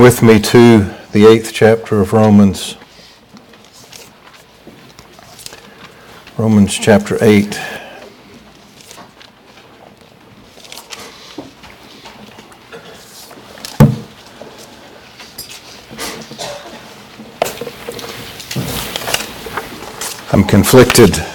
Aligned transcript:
with 0.00 0.22
me 0.22 0.40
to 0.40 0.78
the 1.12 1.26
eighth 1.26 1.52
chapter 1.52 2.00
of 2.00 2.12
Romans. 2.12 2.76
Romans 6.38 6.72
chapter 6.74 7.18
8. 7.20 7.60
I'm 20.32 20.44
conflicted. 20.44 21.33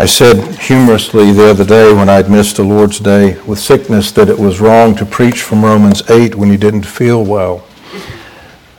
I 0.00 0.06
said 0.06 0.58
humorously 0.58 1.30
the 1.30 1.50
other 1.50 1.62
day 1.62 1.92
when 1.92 2.08
I'd 2.08 2.30
missed 2.30 2.56
the 2.56 2.64
Lord's 2.64 3.00
Day 3.00 3.38
with 3.42 3.58
sickness 3.58 4.10
that 4.12 4.30
it 4.30 4.38
was 4.38 4.58
wrong 4.58 4.94
to 4.94 5.04
preach 5.04 5.42
from 5.42 5.62
Romans 5.62 6.08
8 6.08 6.36
when 6.36 6.50
you 6.50 6.56
didn't 6.56 6.86
feel 6.86 7.22
well. 7.22 7.66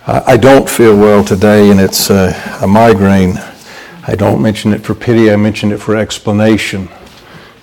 I 0.07 0.35
don't 0.35 0.67
feel 0.67 0.97
well 0.97 1.23
today, 1.23 1.69
and 1.69 1.79
it's 1.79 2.09
a, 2.09 2.33
a 2.63 2.65
migraine. 2.65 3.37
I 4.07 4.15
don't 4.15 4.41
mention 4.41 4.73
it 4.73 4.81
for 4.83 4.95
pity, 4.95 5.29
I 5.29 5.35
mention 5.35 5.71
it 5.71 5.79
for 5.79 5.95
explanation 5.95 6.89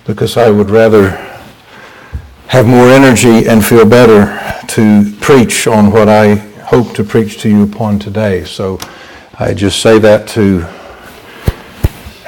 because 0.05 0.37
I 0.37 0.49
would 0.49 0.69
rather 0.69 1.09
have 2.47 2.65
more 2.65 2.87
energy 2.87 3.45
and 3.45 3.65
feel 3.65 3.85
better 3.85 4.39
to 4.67 5.13
preach 5.19 5.67
on 5.67 5.91
what 5.91 6.07
I 6.07 6.35
hope 6.35 6.93
to 6.93 7.03
preach 7.03 7.41
to 7.41 7.49
you 7.49 7.63
upon 7.63 7.99
today. 7.99 8.45
So 8.45 8.79
I 9.37 9.53
just 9.53 9.81
say 9.81 9.99
that 9.99 10.29
to 10.29 10.65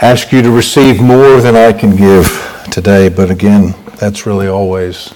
ask 0.01 0.31
you 0.31 0.41
to 0.41 0.49
receive 0.49 0.99
more 0.99 1.39
than 1.41 1.55
I 1.55 1.71
can 1.71 1.95
give 1.95 2.27
today, 2.71 3.07
but 3.07 3.29
again, 3.29 3.75
that's 3.97 4.25
really 4.25 4.47
always 4.47 5.13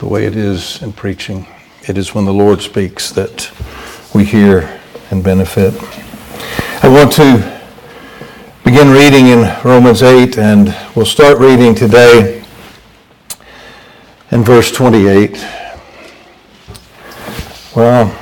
the 0.00 0.06
way 0.06 0.26
it 0.26 0.36
is 0.36 0.82
in 0.82 0.92
preaching. 0.92 1.46
It 1.88 1.96
is 1.96 2.14
when 2.14 2.26
the 2.26 2.32
Lord 2.32 2.60
speaks 2.60 3.10
that 3.12 3.50
we 4.14 4.26
hear 4.26 4.80
and 5.10 5.24
benefit. 5.24 5.72
I 6.84 6.88
want 6.88 7.10
to 7.12 7.60
begin 8.64 8.90
reading 8.90 9.28
in 9.28 9.50
Romans 9.64 10.02
8, 10.02 10.36
and 10.36 10.76
we'll 10.94 11.06
start 11.06 11.38
reading 11.38 11.74
today 11.74 12.44
in 14.30 14.44
verse 14.44 14.70
28. 14.70 15.42
Well, 17.74 18.14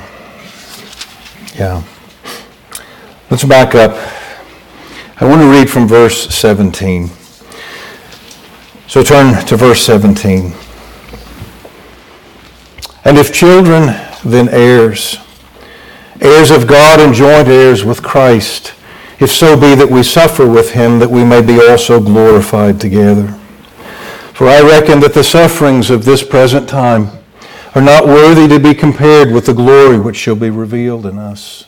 yeah. 1.53 1.83
Let's 3.29 3.43
back 3.43 3.75
up 3.75 4.16
I 5.19 5.25
want 5.25 5.41
to 5.41 5.49
read 5.49 5.67
from 5.67 5.87
verse 5.87 6.29
17. 6.33 7.09
So 8.87 9.01
turn 9.01 9.43
to 9.47 9.57
verse 9.57 9.83
17. 9.83 10.53
And 13.03 13.17
if 13.17 13.33
children, 13.33 13.95
then 14.23 14.47
heirs, 14.49 15.17
heirs 16.21 16.51
of 16.51 16.67
God 16.67 16.99
and 16.99 17.15
joint 17.15 17.47
heirs 17.47 17.83
with 17.83 18.03
Christ, 18.03 18.75
if 19.19 19.31
so 19.31 19.59
be 19.59 19.73
that 19.73 19.89
we 19.89 20.03
suffer 20.03 20.47
with 20.47 20.73
him, 20.73 20.99
that 20.99 21.09
we 21.09 21.23
may 21.23 21.41
be 21.41 21.67
also 21.67 21.99
glorified 21.99 22.79
together. 22.79 23.31
For 24.33 24.47
I 24.47 24.61
reckon 24.61 24.99
that 24.99 25.15
the 25.15 25.23
sufferings 25.23 25.89
of 25.89 26.05
this 26.05 26.21
present 26.21 26.69
time 26.69 27.09
are 27.73 27.81
not 27.81 28.05
worthy 28.05 28.47
to 28.49 28.59
be 28.59 28.75
compared 28.75 29.31
with 29.31 29.47
the 29.47 29.53
glory 29.53 29.97
which 29.97 30.15
shall 30.15 30.35
be 30.35 30.51
revealed 30.51 31.07
in 31.07 31.17
us. 31.17 31.66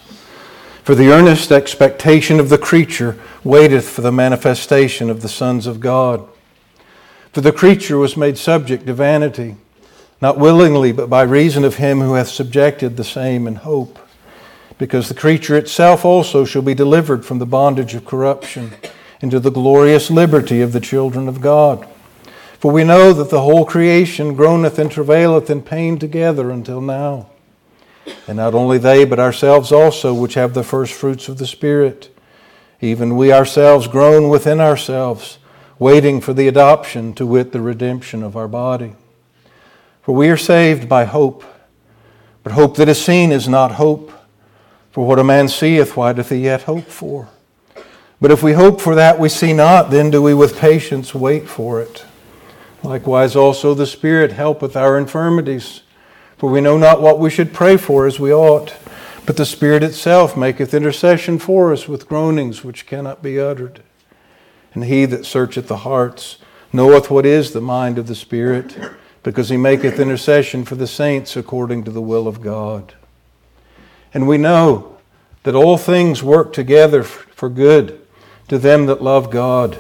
For 0.84 0.96
the 0.96 1.12
earnest 1.12 1.52
expectation 1.52 2.40
of 2.40 2.50
the 2.50 2.58
creature 2.58 3.20
waiteth 3.44 3.88
for 3.88 4.02
the 4.02 4.12
manifestation 4.12 5.10
of 5.10 5.22
the 5.22 5.30
sons 5.30 5.68
of 5.68 5.80
God. 5.80 6.28
For 7.32 7.42
the 7.42 7.52
creature 7.52 7.98
was 7.98 8.18
made 8.18 8.38
subject 8.38 8.88
to 8.88 8.94
vanity, 8.94 9.56
not 10.22 10.40
willingly, 10.40 10.92
but 10.92 11.10
by 11.10 11.22
reason 11.22 11.64
of 11.64 11.76
him 11.76 12.02
who 12.02 12.14
hath 12.14 12.30
subjected 12.30 12.98
the 12.98 13.04
same 13.04 13.46
in 13.48 13.56
hope, 13.56 14.00
because 14.78 15.08
the 15.08 15.14
creature 15.14 15.56
itself 15.56 16.04
also 16.04 16.44
shall 16.44 16.64
be 16.64 16.74
delivered 16.74 17.24
from 17.24 17.40
the 17.40 17.46
bondage 17.46 17.94
of 17.94 18.06
corruption 18.06 18.72
into 19.22 19.40
the 19.40 19.52
glorious 19.52 20.10
liberty 20.10 20.62
of 20.62 20.74
the 20.74 20.80
children 20.80 21.28
of 21.28 21.42
God. 21.42 21.88
For 22.60 22.72
we 22.72 22.84
know 22.84 23.14
that 23.14 23.30
the 23.30 23.42
whole 23.42 23.66
creation 23.66 24.34
groaneth 24.34 24.80
and 24.80 24.92
travaileth 24.92 25.50
in 25.50 25.62
pain 25.62 26.00
together 26.00 26.50
until 26.50 26.82
now. 26.82 27.28
And 28.28 28.38
not 28.38 28.54
only 28.54 28.78
they, 28.78 29.06
but 29.06 29.20
ourselves 29.20 29.72
also, 29.72 30.14
which 30.14 30.36
have 30.36 30.54
the 30.54 30.64
first 30.64 30.94
fruits 30.94 31.28
of 31.30 31.38
the 31.38 31.48
Spirit. 31.48 32.16
Even 32.82 33.18
we 33.18 33.32
ourselves 33.34 33.88
groan 33.88 34.30
within 34.30 34.60
ourselves, 34.60 35.40
waiting 35.78 36.22
for 36.22 36.34
the 36.34 36.48
adoption, 36.48 37.14
to 37.14 37.26
wit, 37.26 37.52
the 37.52 37.62
redemption 37.62 38.24
of 38.24 38.38
our 38.38 38.48
body. 38.48 38.96
For 40.02 40.16
we 40.16 40.30
are 40.30 40.38
saved 40.38 40.88
by 40.88 41.06
hope. 41.06 41.44
But 42.44 42.54
hope 42.54 42.78
that 42.78 42.90
is 42.90 43.04
seen 43.04 43.32
is 43.32 43.48
not 43.48 43.74
hope. 43.74 44.12
For 44.92 45.06
what 45.06 45.20
a 45.20 45.24
man 45.24 45.48
seeth, 45.48 45.96
why 45.96 46.14
doth 46.14 46.30
he 46.30 46.38
yet 46.38 46.64
hope 46.64 46.86
for? 46.86 47.30
But 48.22 48.32
if 48.32 48.44
we 48.44 48.54
hope 48.54 48.82
for 48.82 48.96
that 48.96 49.20
we 49.20 49.30
see 49.30 49.54
not, 49.54 49.92
then 49.92 50.10
do 50.10 50.22
we 50.22 50.34
with 50.34 50.58
patience 50.58 51.14
wait 51.14 51.48
for 51.48 51.82
it. 51.82 52.06
Likewise 52.84 53.36
also 53.36 53.74
the 53.74 53.86
Spirit 53.86 54.32
helpeth 54.32 54.76
our 54.76 54.98
infirmities. 54.98 55.82
For 56.40 56.50
we 56.50 56.62
know 56.62 56.78
not 56.78 57.02
what 57.02 57.20
we 57.20 57.30
should 57.30 57.54
pray 57.54 57.76
for 57.76 58.08
as 58.08 58.20
we 58.20 58.34
ought, 58.34 58.74
but 59.26 59.36
the 59.36 59.46
Spirit 59.46 59.84
itself 59.84 60.38
maketh 60.38 60.74
intercession 60.74 61.38
for 61.38 61.74
us 61.74 61.88
with 61.88 62.08
groanings 62.08 62.64
which 62.64 62.88
cannot 62.88 63.22
be 63.22 63.38
uttered. 63.38 63.84
And 64.74 64.86
he 64.86 65.04
that 65.06 65.26
searcheth 65.26 65.68
the 65.68 65.78
hearts 65.78 66.38
knoweth 66.72 67.12
what 67.12 67.26
is 67.26 67.52
the 67.52 67.60
mind 67.60 67.98
of 67.98 68.08
the 68.08 68.16
Spirit, 68.16 68.78
because 69.22 69.50
he 69.50 69.58
maketh 69.58 70.00
intercession 70.00 70.64
for 70.64 70.76
the 70.76 70.88
saints 70.88 71.36
according 71.36 71.84
to 71.84 71.92
the 71.92 72.02
will 72.02 72.26
of 72.28 72.42
God. 72.42 72.94
And 74.14 74.28
we 74.28 74.38
know 74.38 74.98
that 75.44 75.56
all 75.56 75.78
things 75.78 76.24
work 76.24 76.54
together 76.54 77.04
for 77.04 77.50
good 77.50 78.00
to 78.48 78.58
them 78.58 78.86
that 78.86 79.04
love 79.04 79.30
God, 79.30 79.78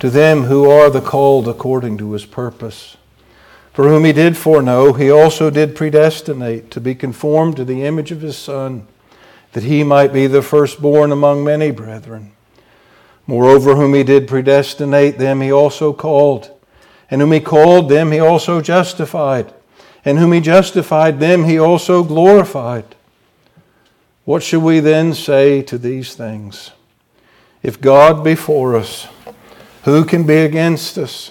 to 0.00 0.08
them 0.08 0.44
who 0.44 0.70
are 0.70 0.88
the 0.90 1.00
called 1.00 1.48
according 1.48 1.98
to 1.98 2.12
his 2.12 2.24
purpose. 2.24 2.96
For 3.78 3.88
whom 3.88 4.04
he 4.04 4.12
did 4.12 4.36
foreknow, 4.36 4.94
he 4.94 5.08
also 5.08 5.50
did 5.50 5.76
predestinate 5.76 6.68
to 6.72 6.80
be 6.80 6.96
conformed 6.96 7.54
to 7.58 7.64
the 7.64 7.84
image 7.84 8.10
of 8.10 8.22
his 8.22 8.36
Son, 8.36 8.88
that 9.52 9.62
he 9.62 9.84
might 9.84 10.12
be 10.12 10.26
the 10.26 10.42
firstborn 10.42 11.12
among 11.12 11.44
many 11.44 11.70
brethren. 11.70 12.32
Moreover, 13.28 13.76
whom 13.76 13.94
he 13.94 14.02
did 14.02 14.26
predestinate, 14.26 15.18
them 15.18 15.40
he 15.40 15.52
also 15.52 15.92
called. 15.92 16.50
And 17.08 17.20
whom 17.20 17.30
he 17.30 17.38
called, 17.38 17.88
them 17.88 18.10
he 18.10 18.18
also 18.18 18.60
justified. 18.60 19.54
And 20.04 20.18
whom 20.18 20.32
he 20.32 20.40
justified, 20.40 21.20
them 21.20 21.44
he 21.44 21.56
also 21.56 22.02
glorified. 22.02 22.96
What 24.24 24.42
shall 24.42 24.60
we 24.60 24.80
then 24.80 25.14
say 25.14 25.62
to 25.62 25.78
these 25.78 26.16
things? 26.16 26.72
If 27.62 27.80
God 27.80 28.24
be 28.24 28.34
for 28.34 28.74
us, 28.74 29.06
who 29.84 30.04
can 30.04 30.26
be 30.26 30.38
against 30.38 30.98
us? 30.98 31.30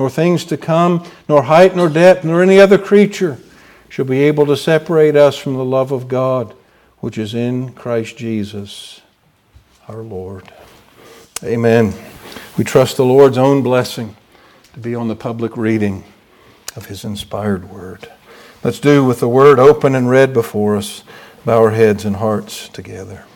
nor 0.00 0.08
things 0.08 0.46
to 0.46 0.56
come, 0.56 1.04
nor 1.28 1.42
height, 1.42 1.76
nor 1.76 1.90
depth, 1.90 2.24
nor 2.24 2.42
any 2.42 2.58
other 2.58 2.78
creature 2.78 3.36
shall 3.90 4.06
be 4.06 4.22
able 4.22 4.46
to 4.46 4.56
separate 4.56 5.14
us 5.14 5.36
from 5.36 5.52
the 5.52 5.64
love 5.64 5.92
of 5.92 6.08
God 6.08 6.54
which 7.00 7.18
is 7.18 7.34
in 7.34 7.74
Christ 7.74 8.16
Jesus 8.16 9.02
our 9.88 10.02
Lord. 10.02 10.50
Amen. 11.44 11.92
We 12.56 12.64
trust 12.64 12.96
the 12.96 13.04
Lord's 13.04 13.36
own 13.36 13.62
blessing 13.62 14.16
to 14.72 14.80
be 14.80 14.94
on 14.94 15.08
the 15.08 15.14
public 15.14 15.54
reading 15.54 16.02
of 16.76 16.86
his 16.86 17.04
inspired 17.04 17.70
word. 17.70 18.10
Let's 18.64 18.80
do 18.80 19.04
with 19.04 19.20
the 19.20 19.28
word 19.28 19.58
open 19.58 19.94
and 19.94 20.08
read 20.08 20.32
before 20.32 20.78
us, 20.78 21.04
bow 21.44 21.58
our 21.58 21.72
heads 21.72 22.06
and 22.06 22.16
hearts 22.16 22.70
together. 22.70 23.26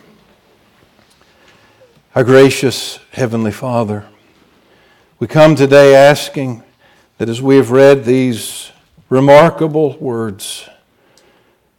Our 2.15 2.23
gracious 2.23 2.97
Heavenly 3.11 3.51
Father, 3.51 4.07
we 5.17 5.27
come 5.27 5.55
today 5.55 5.95
asking 5.95 6.63
that 7.17 7.29
as 7.29 7.41
we 7.41 7.55
have 7.55 7.71
read 7.71 8.03
these 8.03 8.71
remarkable 9.09 9.97
words, 9.97 10.67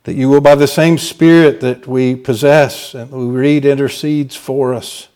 that 0.04 0.14
you 0.14 0.30
will, 0.30 0.40
by 0.40 0.54
the 0.54 0.66
same 0.66 0.96
Spirit 0.96 1.60
that 1.60 1.86
we 1.86 2.16
possess 2.16 2.94
and 2.94 3.10
we 3.10 3.26
read 3.26 3.66
intercedes 3.66 4.36
for 4.36 4.72
us, 4.72 5.08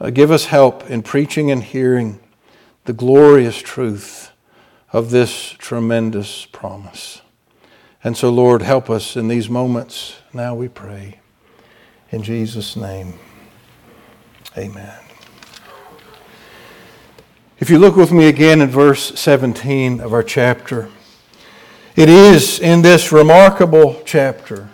uh, 0.00 0.08
give 0.08 0.30
us 0.30 0.46
help 0.46 0.88
in 0.88 1.02
preaching 1.02 1.50
and 1.50 1.62
hearing 1.64 2.18
the 2.86 2.92
glorious 2.92 3.58
truth 3.58 4.32
of 4.92 5.10
this 5.10 5.50
tremendous 5.58 6.46
promise. 6.46 7.20
And 8.02 8.16
so, 8.16 8.30
Lord, 8.30 8.62
help 8.62 8.88
us 8.88 9.16
in 9.16 9.28
these 9.28 9.50
moments. 9.50 10.16
Now 10.32 10.54
we 10.54 10.68
pray. 10.68 11.20
In 12.10 12.22
Jesus' 12.22 12.76
name, 12.76 13.18
amen. 14.56 15.03
If 17.64 17.70
you 17.70 17.78
look 17.78 17.96
with 17.96 18.12
me 18.12 18.28
again 18.28 18.60
in 18.60 18.68
verse 18.68 19.18
17 19.18 19.98
of 20.00 20.12
our 20.12 20.22
chapter, 20.22 20.90
it 21.96 22.10
is 22.10 22.60
in 22.60 22.82
this 22.82 23.10
remarkable 23.10 24.02
chapter 24.04 24.68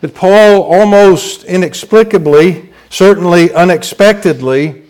that 0.00 0.14
Paul 0.14 0.62
almost 0.62 1.44
inexplicably, 1.44 2.72
certainly 2.88 3.52
unexpectedly, 3.52 4.84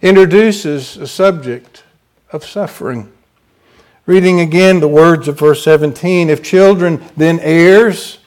introduces 0.00 0.96
a 0.96 1.06
subject 1.06 1.84
of 2.32 2.46
suffering. 2.46 3.12
Reading 4.06 4.40
again 4.40 4.80
the 4.80 4.88
words 4.88 5.28
of 5.28 5.38
verse 5.38 5.62
17 5.64 6.30
If 6.30 6.42
children, 6.42 7.04
then 7.14 7.40
heirs, 7.40 8.20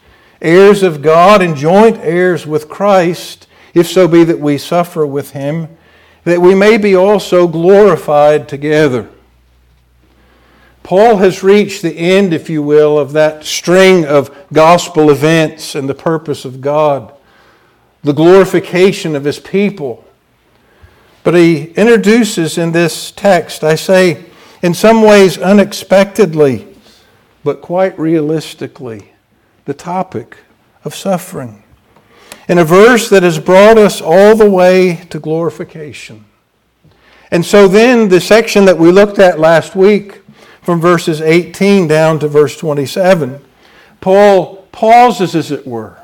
heirs 0.43 0.83
of 0.83 1.01
God 1.01 1.41
and 1.41 1.55
joint 1.55 1.97
heirs 2.01 2.45
with 2.45 2.69
Christ, 2.69 3.47
if 3.73 3.87
so 3.87 4.07
be 4.07 4.23
that 4.25 4.39
we 4.39 4.59
suffer 4.59 5.07
with 5.07 5.31
him, 5.31 5.75
that 6.27 6.41
we 6.41 6.53
may 6.53 6.77
be 6.77 6.93
also 6.93 7.47
glorified 7.47 8.49
together. 8.49 9.07
Paul 10.83 11.19
has 11.19 11.41
reached 11.41 11.81
the 11.81 11.97
end, 11.97 12.33
if 12.33 12.49
you 12.49 12.61
will, 12.61 12.99
of 12.99 13.13
that 13.13 13.45
string 13.45 14.05
of 14.05 14.35
gospel 14.51 15.09
events 15.09 15.73
and 15.73 15.87
the 15.87 15.93
purpose 15.93 16.43
of 16.43 16.59
God, 16.59 17.13
the 18.03 18.11
glorification 18.11 19.15
of 19.15 19.23
his 19.23 19.39
people. 19.39 20.05
But 21.23 21.35
he 21.35 21.67
introduces 21.71 22.57
in 22.57 22.73
this 22.73 23.11
text, 23.11 23.63
I 23.63 23.75
say, 23.75 24.25
in 24.61 24.73
some 24.73 25.03
ways 25.03 25.37
unexpectedly, 25.37 26.67
but 27.45 27.61
quite 27.61 27.97
realistically, 27.97 29.13
the 29.63 29.73
topic 29.73 30.35
of 30.83 30.93
suffering. 30.93 31.63
In 32.47 32.57
a 32.57 32.63
verse 32.63 33.09
that 33.09 33.23
has 33.23 33.39
brought 33.39 33.77
us 33.77 34.01
all 34.01 34.35
the 34.35 34.49
way 34.49 35.03
to 35.09 35.19
glorification. 35.19 36.25
And 37.29 37.45
so 37.45 37.67
then, 37.67 38.07
the 38.07 38.21
section 38.21 38.65
that 38.65 38.77
we 38.77 38.91
looked 38.91 39.19
at 39.19 39.39
last 39.39 39.75
week, 39.75 40.21
from 40.61 40.81
verses 40.81 41.21
18 41.21 41.87
down 41.87 42.19
to 42.19 42.27
verse 42.27 42.57
27, 42.57 43.41
Paul 44.01 44.67
pauses, 44.71 45.35
as 45.35 45.51
it 45.51 45.65
were. 45.65 45.97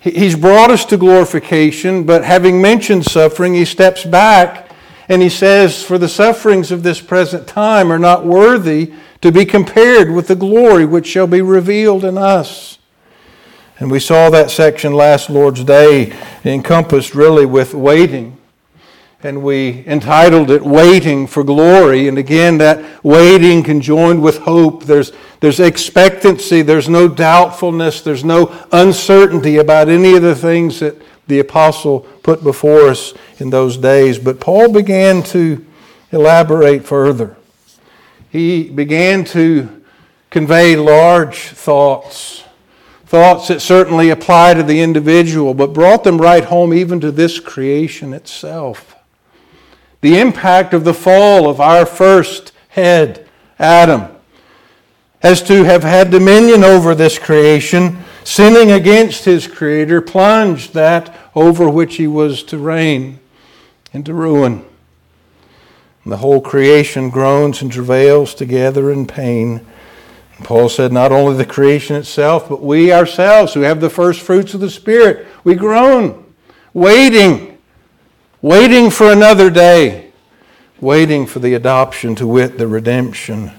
He's 0.00 0.34
brought 0.34 0.70
us 0.70 0.84
to 0.86 0.96
glorification, 0.96 2.04
but 2.04 2.24
having 2.24 2.60
mentioned 2.60 3.04
suffering, 3.04 3.54
he 3.54 3.64
steps 3.64 4.04
back 4.04 4.70
and 5.08 5.22
he 5.22 5.28
says, 5.28 5.82
For 5.82 5.98
the 5.98 6.08
sufferings 6.08 6.72
of 6.72 6.82
this 6.82 7.00
present 7.00 7.46
time 7.46 7.92
are 7.92 7.98
not 7.98 8.24
worthy 8.24 8.92
to 9.20 9.30
be 9.30 9.44
compared 9.44 10.10
with 10.10 10.26
the 10.26 10.36
glory 10.36 10.84
which 10.84 11.06
shall 11.06 11.26
be 11.26 11.40
revealed 11.40 12.04
in 12.04 12.18
us. 12.18 12.78
And 13.82 13.90
we 13.90 13.98
saw 13.98 14.30
that 14.30 14.52
section 14.52 14.92
last 14.92 15.28
Lord's 15.28 15.64
Day 15.64 16.16
encompassed 16.44 17.16
really 17.16 17.44
with 17.44 17.74
waiting. 17.74 18.38
And 19.24 19.42
we 19.42 19.84
entitled 19.88 20.52
it 20.52 20.62
Waiting 20.62 21.26
for 21.26 21.42
Glory. 21.42 22.06
And 22.06 22.16
again, 22.16 22.58
that 22.58 23.04
waiting 23.04 23.64
conjoined 23.64 24.22
with 24.22 24.38
hope. 24.38 24.84
There's, 24.84 25.10
there's 25.40 25.58
expectancy, 25.58 26.62
there's 26.62 26.88
no 26.88 27.08
doubtfulness, 27.08 28.02
there's 28.02 28.22
no 28.22 28.56
uncertainty 28.70 29.56
about 29.56 29.88
any 29.88 30.14
of 30.14 30.22
the 30.22 30.36
things 30.36 30.78
that 30.78 31.02
the 31.26 31.40
apostle 31.40 32.06
put 32.22 32.44
before 32.44 32.82
us 32.86 33.14
in 33.38 33.50
those 33.50 33.76
days. 33.76 34.16
But 34.16 34.38
Paul 34.38 34.72
began 34.72 35.24
to 35.24 35.66
elaborate 36.12 36.84
further. 36.84 37.36
He 38.30 38.70
began 38.70 39.24
to 39.24 39.82
convey 40.30 40.76
large 40.76 41.48
thoughts, 41.48 42.44
thoughts 43.12 43.48
that 43.48 43.60
certainly 43.60 44.08
apply 44.08 44.54
to 44.54 44.62
the 44.62 44.80
individual, 44.80 45.52
but 45.52 45.74
brought 45.74 46.02
them 46.02 46.16
right 46.16 46.46
home 46.46 46.72
even 46.72 46.98
to 46.98 47.12
this 47.12 47.38
creation 47.38 48.14
itself. 48.14 48.96
The 50.00 50.18
impact 50.18 50.72
of 50.72 50.84
the 50.84 50.94
fall 50.94 51.46
of 51.46 51.60
our 51.60 51.84
first 51.84 52.52
head, 52.68 53.28
Adam, 53.58 54.08
as 55.22 55.42
to 55.42 55.64
have 55.64 55.82
had 55.82 56.10
dominion 56.10 56.64
over 56.64 56.94
this 56.94 57.18
creation 57.18 57.98
sinning 58.24 58.70
against 58.70 59.26
his 59.26 59.46
Creator, 59.46 60.00
plunged 60.00 60.72
that 60.72 61.14
over 61.34 61.68
which 61.68 61.96
he 61.96 62.06
was 62.06 62.42
to 62.44 62.56
reign 62.56 63.20
into 63.92 64.14
ruin. 64.14 64.64
And 66.04 66.12
the 66.14 66.16
whole 66.16 66.40
creation 66.40 67.10
groans 67.10 67.60
and 67.60 67.70
travails 67.70 68.34
together 68.34 68.90
in 68.90 69.06
pain. 69.06 69.66
Paul 70.44 70.68
said, 70.68 70.92
not 70.92 71.12
only 71.12 71.36
the 71.36 71.44
creation 71.44 71.96
itself, 71.96 72.48
but 72.48 72.62
we 72.62 72.92
ourselves 72.92 73.54
who 73.54 73.60
have 73.60 73.80
the 73.80 73.90
first 73.90 74.20
fruits 74.20 74.54
of 74.54 74.60
the 74.60 74.70
Spirit, 74.70 75.26
we 75.44 75.54
groan, 75.54 76.32
waiting, 76.72 77.58
waiting 78.40 78.90
for 78.90 79.10
another 79.12 79.50
day, 79.50 80.12
waiting 80.80 81.26
for 81.26 81.38
the 81.38 81.54
adoption, 81.54 82.14
to 82.16 82.26
wit, 82.26 82.58
the 82.58 82.66
redemption 82.66 83.52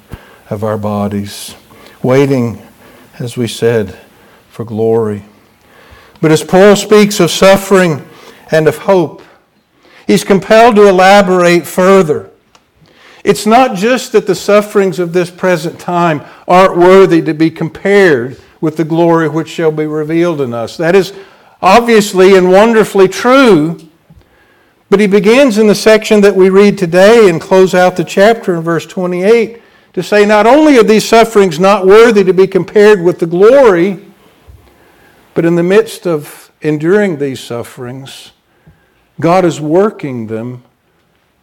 of 0.50 0.64
our 0.64 0.78
bodies, 0.78 1.56
waiting, 2.02 2.62
as 3.20 3.38
we 3.38 3.48
said, 3.48 3.98
for 4.50 4.66
glory. 4.66 5.24
But 6.22 6.32
as 6.32 6.44
Paul 6.44 6.76
speaks 6.76 7.20
of 7.20 7.32
suffering 7.32 8.08
and 8.52 8.68
of 8.68 8.78
hope, 8.80 9.22
he's 10.06 10.24
compelled 10.24 10.76
to 10.76 10.88
elaborate 10.88 11.66
further. 11.66 12.30
It's 13.24 13.46
not 13.46 13.78
just 13.78 14.12
that 14.12 14.28
the 14.28 14.36
sufferings 14.36 15.00
of 15.00 15.14
this 15.14 15.32
present 15.32 15.80
time 15.80 16.22
aren't 16.48 16.78
worthy 16.78 17.22
to 17.22 17.34
be 17.34 17.50
compared 17.50 18.40
with 18.60 18.78
the 18.78 18.84
glory 18.84 19.30
which 19.30 19.50
shall 19.50 19.72
be 19.72 19.86
revealed 19.86 20.42
in 20.42 20.54
us. 20.54 20.78
That 20.78 20.96
is 20.96 21.14
obviously 21.62 22.36
and 22.36 22.52
wonderfully 22.52 23.08
true. 23.08 23.80
But 24.90 25.00
he 25.00 25.08
begins 25.08 25.58
in 25.58 25.68
the 25.68 25.76
section 25.76 26.22
that 26.22 26.36
we 26.36 26.50
read 26.50 26.78
today 26.78 27.30
and 27.30 27.42
close 27.42 27.74
out 27.74 27.96
the 27.96 28.04
chapter 28.04 28.56
in 28.56 28.62
verse 28.62 28.86
28 28.86 29.62
to 29.94 30.04
say, 30.04 30.26
Not 30.26 30.46
only 30.46 30.78
are 30.78 30.84
these 30.84 31.08
sufferings 31.08 31.60
not 31.60 31.88
worthy 31.88 32.24
to 32.24 32.34
be 32.34 32.48
compared 32.48 33.02
with 33.02 33.20
the 33.20 33.26
glory 33.26 34.06
but 35.34 35.46
in 35.46 35.56
the 35.56 35.64
midst 35.64 36.06
of 36.06 36.52
enduring 36.62 37.18
these 37.18 37.40
sufferings, 37.40 38.32
God 39.20 39.46
is 39.46 39.60
working 39.60 40.28
them 40.28 40.64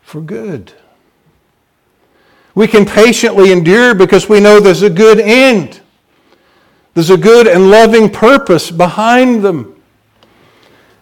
for 0.01 0.21
good. 0.21 0.73
We 2.61 2.69
can 2.69 2.85
patiently 2.85 3.53
endure 3.53 3.95
because 3.95 4.29
we 4.29 4.39
know 4.39 4.61
there's 4.61 4.83
a 4.83 4.91
good 4.91 5.19
end. 5.19 5.81
There's 6.93 7.09
a 7.09 7.17
good 7.17 7.47
and 7.47 7.71
loving 7.71 8.11
purpose 8.11 8.71
behind 8.71 9.43
them. 9.43 9.81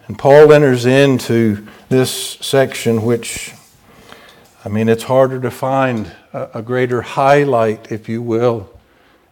And 0.07 0.17
Paul 0.17 0.53
enters 0.53 0.87
into 0.87 1.67
this 1.89 2.13
section, 2.13 3.03
which, 3.03 3.55
I 4.65 4.69
mean, 4.69 4.89
it's 4.89 5.03
harder 5.03 5.41
to 5.41 5.51
find 5.51 6.13
a, 6.33 6.63
greater 6.63 7.03
highlight, 7.03 7.91
if 7.91 8.09
you 8.09 8.23
will, 8.23 8.71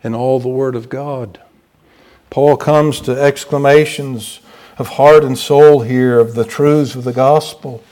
in 0.02 0.12
all 0.12 0.40
the 0.40 0.49
Word 0.49 0.75
of 0.75 0.88
God. 0.88 1.40
Paul 2.28 2.56
comes 2.56 3.00
to 3.02 3.12
exclamations 3.12 4.40
of 4.78 4.88
heart 4.88 5.23
and 5.23 5.38
soul 5.38 5.83
here 5.83 6.18
of 6.18 6.35
the 6.35 6.45
truths 6.45 6.97
of 6.97 7.04
the 7.04 7.12
gospel 7.12 7.85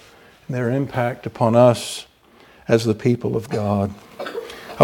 and 0.49 0.57
their 0.57 0.73
impact 0.73 1.25
upon 1.25 1.55
us 1.55 2.09
as 2.67 2.85
the 2.85 2.97
people 2.97 3.37
of 3.37 3.49
God. 3.49 3.95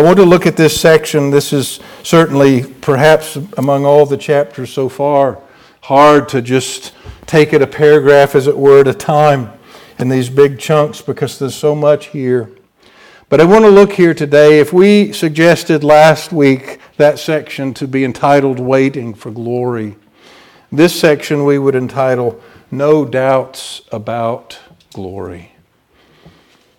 I 0.00 0.02
want 0.02 0.16
to 0.16 0.25
look 0.25 0.47
at 0.47 0.57
this 0.57 0.80
section. 0.80 1.28
This 1.28 1.52
is 1.52 1.78
certainly, 2.02 2.64
perhaps 2.64 3.37
among 3.59 3.85
all 3.85 4.07
the 4.07 4.16
chapters 4.16 4.73
so 4.73 4.88
far, 4.88 5.38
hard 5.83 6.26
to 6.30 6.40
just 6.40 6.95
take 7.26 7.52
it 7.52 7.61
a 7.61 7.66
paragraph, 7.66 8.35
as 8.35 8.47
it 8.47 8.57
were, 8.57 8.80
at 8.80 8.88
a 8.88 8.95
time 8.95 9.52
in 9.99 10.09
these 10.09 10.30
big 10.30 10.59
chunks 10.59 11.02
because 11.02 11.38
there's 11.38 11.54
so 11.54 11.75
much 11.75 12.07
here. 12.07 12.49
But 13.28 13.42
I 13.42 13.45
want 13.45 13.66
to 13.66 13.71
look 13.71 13.92
here 13.92 14.14
today. 14.14 14.59
If 14.59 14.73
we 14.73 15.12
suggested 15.12 15.85
last 15.85 16.33
week 16.33 16.80
that 16.97 17.19
section 17.19 17.75
to 17.75 17.87
be 17.87 18.02
entitled 18.02 18.59
Waiting 18.59 19.12
for 19.12 19.30
Glory, 19.30 19.97
this 20.73 20.99
section 20.99 21.45
we 21.45 21.59
would 21.59 21.75
entitle 21.75 22.40
No 22.71 23.04
Doubts 23.04 23.83
About 23.92 24.61
Glory. 24.95 25.52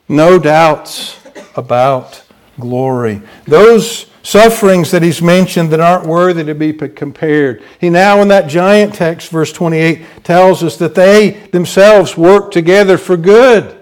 No 0.10 0.40
doubts 0.40 1.20
about 1.56 2.24
glory. 2.62 3.22
Those 3.46 4.06
sufferings 4.24 4.92
that 4.92 5.02
he's 5.02 5.22
mentioned 5.22 5.72
that 5.72 5.80
aren't 5.80 6.08
worthy 6.08 6.44
to 6.44 6.56
be 6.56 6.74
compared. 6.74 7.64
He 7.80 7.90
now, 7.90 8.22
in 8.22 8.28
that 8.28 8.48
giant 8.48 8.94
text, 8.94 9.30
verse 9.30 9.52
28, 9.52 10.24
tells 10.24 10.64
us 10.64 10.78
that 10.78 10.96
they 10.96 11.32
themselves 11.52 12.16
work 12.16 12.52
together 12.52 12.98
for 12.98 13.18
good. 13.18 13.78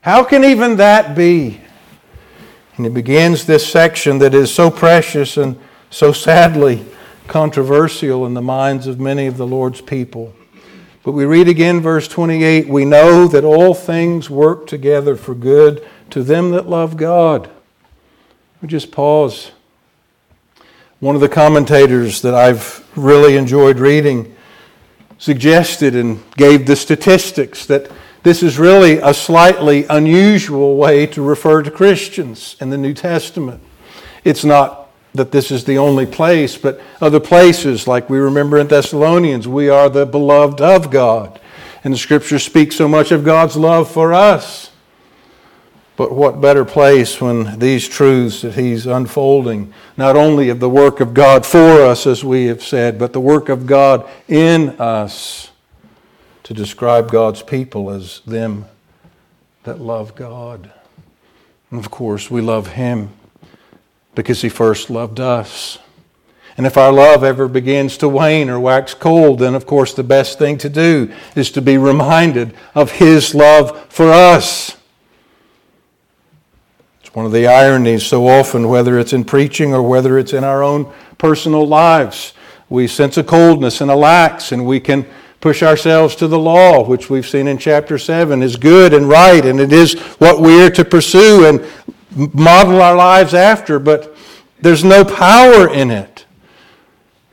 How 0.00 0.24
can 0.24 0.44
even 0.44 0.76
that 0.76 1.14
be? 1.14 1.60
And 2.76 2.86
he 2.86 2.92
begins 2.92 3.46
this 3.46 3.66
section 3.66 4.18
that 4.18 4.34
is 4.34 4.52
so 4.54 4.70
precious 4.70 5.36
and 5.36 5.58
so 5.90 6.12
sadly 6.12 6.84
controversial 7.26 8.26
in 8.26 8.34
the 8.34 8.42
minds 8.42 8.86
of 8.86 9.00
many 9.00 9.26
of 9.26 9.36
the 9.36 9.46
Lord's 9.46 9.80
people. 9.80 10.32
But 11.02 11.12
we 11.12 11.24
read 11.24 11.48
again, 11.48 11.80
verse 11.80 12.08
28 12.08 12.68
we 12.68 12.84
know 12.84 13.26
that 13.28 13.44
all 13.44 13.74
things 13.74 14.30
work 14.30 14.66
together 14.66 15.16
for 15.16 15.34
good 15.34 15.86
to 16.10 16.22
them 16.22 16.50
that 16.52 16.68
love 16.68 16.96
God 16.96 17.50
we 18.62 18.68
just 18.68 18.90
pause. 18.90 19.50
One 21.00 21.14
of 21.14 21.20
the 21.20 21.28
commentators 21.28 22.22
that 22.22 22.34
I've 22.34 22.86
really 22.96 23.36
enjoyed 23.36 23.78
reading 23.78 24.34
suggested 25.18 25.94
and 25.94 26.22
gave 26.36 26.66
the 26.66 26.76
statistics 26.76 27.66
that 27.66 27.90
this 28.22 28.42
is 28.42 28.58
really 28.58 28.98
a 28.98 29.12
slightly 29.12 29.84
unusual 29.90 30.76
way 30.76 31.06
to 31.06 31.22
refer 31.22 31.62
to 31.62 31.70
Christians 31.70 32.56
in 32.60 32.70
the 32.70 32.78
New 32.78 32.94
Testament. 32.94 33.62
It's 34.24 34.44
not 34.44 34.88
that 35.14 35.32
this 35.32 35.50
is 35.50 35.64
the 35.64 35.78
only 35.78 36.06
place, 36.06 36.56
but 36.56 36.80
other 37.00 37.20
places, 37.20 37.86
like 37.86 38.10
we 38.10 38.18
remember 38.18 38.58
in 38.58 38.68
Thessalonians, 38.68 39.46
we 39.46 39.68
are 39.68 39.88
the 39.88 40.06
beloved 40.06 40.60
of 40.60 40.90
God. 40.90 41.40
And 41.84 41.94
the 41.94 41.98
scripture 41.98 42.38
speaks 42.38 42.76
so 42.76 42.88
much 42.88 43.12
of 43.12 43.24
God's 43.24 43.56
love 43.56 43.90
for 43.90 44.12
us. 44.12 44.65
But 45.96 46.12
what 46.12 46.42
better 46.42 46.64
place 46.64 47.20
when 47.20 47.58
these 47.58 47.88
truths 47.88 48.42
that 48.42 48.54
he's 48.54 48.86
unfolding, 48.86 49.72
not 49.96 50.14
only 50.14 50.50
of 50.50 50.60
the 50.60 50.68
work 50.68 51.00
of 51.00 51.14
God 51.14 51.46
for 51.46 51.82
us, 51.82 52.06
as 52.06 52.22
we 52.22 52.46
have 52.46 52.62
said, 52.62 52.98
but 52.98 53.14
the 53.14 53.20
work 53.20 53.48
of 53.48 53.66
God 53.66 54.06
in 54.28 54.70
us 54.78 55.50
to 56.42 56.52
describe 56.52 57.10
God's 57.10 57.42
people 57.42 57.90
as 57.90 58.20
them 58.26 58.66
that 59.64 59.80
love 59.80 60.14
God. 60.14 60.70
And 61.70 61.80
of 61.80 61.90
course, 61.90 62.30
we 62.30 62.40
love 62.42 62.68
him 62.68 63.10
because 64.14 64.42
he 64.42 64.48
first 64.48 64.90
loved 64.90 65.18
us. 65.18 65.78
And 66.56 66.66
if 66.66 66.76
our 66.76 66.92
love 66.92 67.24
ever 67.24 67.48
begins 67.48 67.98
to 67.98 68.08
wane 68.08 68.48
or 68.48 68.60
wax 68.60 68.94
cold, 68.94 69.40
then 69.40 69.54
of 69.54 69.66
course 69.66 69.92
the 69.92 70.04
best 70.04 70.38
thing 70.38 70.56
to 70.58 70.68
do 70.68 71.12
is 71.34 71.50
to 71.50 71.62
be 71.62 71.76
reminded 71.78 72.54
of 72.74 72.92
his 72.92 73.34
love 73.34 73.86
for 73.92 74.10
us. 74.10 74.76
One 77.16 77.24
of 77.24 77.32
the 77.32 77.46
ironies 77.46 78.04
so 78.04 78.28
often, 78.28 78.68
whether 78.68 78.98
it's 78.98 79.14
in 79.14 79.24
preaching 79.24 79.72
or 79.72 79.80
whether 79.80 80.18
it's 80.18 80.34
in 80.34 80.44
our 80.44 80.62
own 80.62 80.92
personal 81.16 81.66
lives, 81.66 82.34
we 82.68 82.86
sense 82.86 83.16
a 83.16 83.24
coldness 83.24 83.80
and 83.80 83.90
a 83.90 83.96
lax, 83.96 84.52
and 84.52 84.66
we 84.66 84.80
can 84.80 85.06
push 85.40 85.62
ourselves 85.62 86.14
to 86.16 86.28
the 86.28 86.38
law, 86.38 86.86
which 86.86 87.08
we've 87.08 87.26
seen 87.26 87.48
in 87.48 87.56
chapter 87.56 87.96
7 87.96 88.42
is 88.42 88.56
good 88.56 88.92
and 88.92 89.08
right, 89.08 89.46
and 89.46 89.60
it 89.60 89.72
is 89.72 89.94
what 90.18 90.42
we 90.42 90.62
are 90.62 90.68
to 90.68 90.84
pursue 90.84 91.46
and 91.46 91.64
model 92.34 92.82
our 92.82 92.94
lives 92.94 93.32
after, 93.32 93.78
but 93.78 94.14
there's 94.60 94.84
no 94.84 95.02
power 95.02 95.72
in 95.72 95.90
it. 95.90 96.26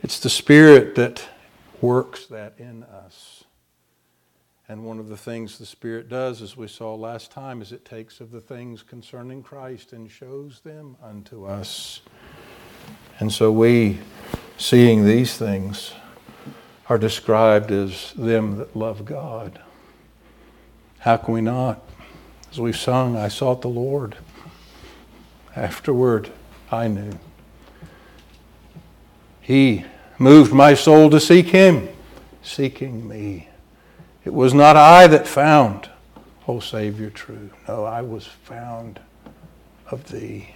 It's 0.02 0.18
the 0.18 0.30
Spirit 0.30 0.94
that 0.94 1.28
works 1.82 2.24
that 2.28 2.54
in 2.56 2.86
and 4.74 4.84
one 4.84 4.98
of 4.98 5.08
the 5.08 5.16
things 5.16 5.56
the 5.56 5.64
Spirit 5.64 6.08
does, 6.08 6.42
as 6.42 6.56
we 6.56 6.66
saw 6.66 6.96
last 6.96 7.30
time, 7.30 7.62
is 7.62 7.70
it 7.70 7.84
takes 7.84 8.18
of 8.18 8.32
the 8.32 8.40
things 8.40 8.82
concerning 8.82 9.40
Christ 9.40 9.92
and 9.92 10.10
shows 10.10 10.62
them 10.64 10.96
unto 11.00 11.44
us. 11.44 12.00
And 13.20 13.32
so 13.32 13.52
we, 13.52 14.00
seeing 14.58 15.04
these 15.04 15.36
things, 15.36 15.92
are 16.88 16.98
described 16.98 17.70
as 17.70 18.14
them 18.14 18.56
that 18.56 18.74
love 18.74 19.04
God. 19.04 19.60
How 20.98 21.18
can 21.18 21.34
we 21.34 21.40
not? 21.40 21.80
As 22.50 22.58
we've 22.58 22.76
sung, 22.76 23.16
I 23.16 23.28
sought 23.28 23.62
the 23.62 23.68
Lord. 23.68 24.16
Afterward, 25.54 26.32
I 26.72 26.88
knew. 26.88 27.12
He 29.40 29.84
moved 30.18 30.52
my 30.52 30.74
soul 30.74 31.10
to 31.10 31.20
seek 31.20 31.46
Him, 31.46 31.88
seeking 32.42 33.06
me. 33.06 33.50
It 34.24 34.32
was 34.32 34.54
not 34.54 34.76
I 34.76 35.06
that 35.06 35.26
found, 35.28 35.90
O 36.48 36.60
Savior, 36.60 37.10
true. 37.10 37.50
No, 37.68 37.84
I 37.84 38.00
was 38.00 38.26
found 38.26 39.00
of 39.90 40.10
thee. 40.10 40.54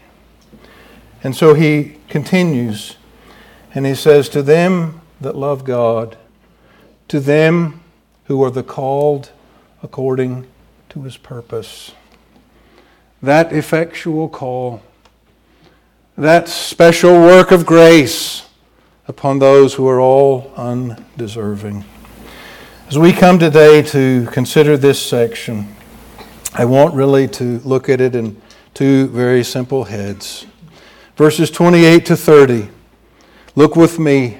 And 1.23 1.37
so 1.37 1.55
he 1.55 1.97
continues, 2.09 2.97
and 3.75 3.85
he 3.85 3.95
says, 3.95 4.29
To 4.31 4.43
them 4.43 5.03
that 5.21 5.37
love 5.37 5.65
God, 5.65 6.17
to 7.09 7.21
them 7.21 7.81
who 8.25 8.43
are 8.43 8.51
the 8.51 8.63
called 8.63 9.33
according 9.83 10.47
to 10.91 11.03
his 11.03 11.17
purpose. 11.17 11.93
That 13.23 13.53
effectual 13.53 14.29
call, 14.29 14.83
that 16.17 16.49
special 16.49 17.15
work 17.21 17.51
of 17.51 17.67
grace 17.67 18.47
upon 19.07 19.39
those 19.39 19.75
who 19.75 19.89
are 19.89 20.01
all 20.01 20.53
undeserving. 20.57 21.85
As 22.89 22.99
we 22.99 23.13
come 23.13 23.39
today 23.39 23.83
to 23.83 24.27
consider 24.33 24.79
this 24.79 24.99
section, 24.99 25.77
I 26.55 26.65
want 26.65 26.95
really 26.95 27.29
to 27.29 27.59
look 27.59 27.91
at 27.91 28.01
it 28.01 28.15
in 28.15 28.41
two 28.73 29.09
very 29.09 29.45
simple 29.45 29.85
heads. 29.85 30.47
Verses 31.15 31.51
28 31.51 32.07
to 32.07 32.17
30. 32.17 32.71
Look 33.55 33.77
with 33.77 33.99
me 33.99 34.39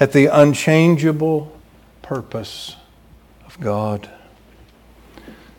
at 0.00 0.10
the 0.10 0.26
unchangeable 0.26 1.56
purpose 2.02 2.74
of 3.46 3.60
God. 3.60 4.10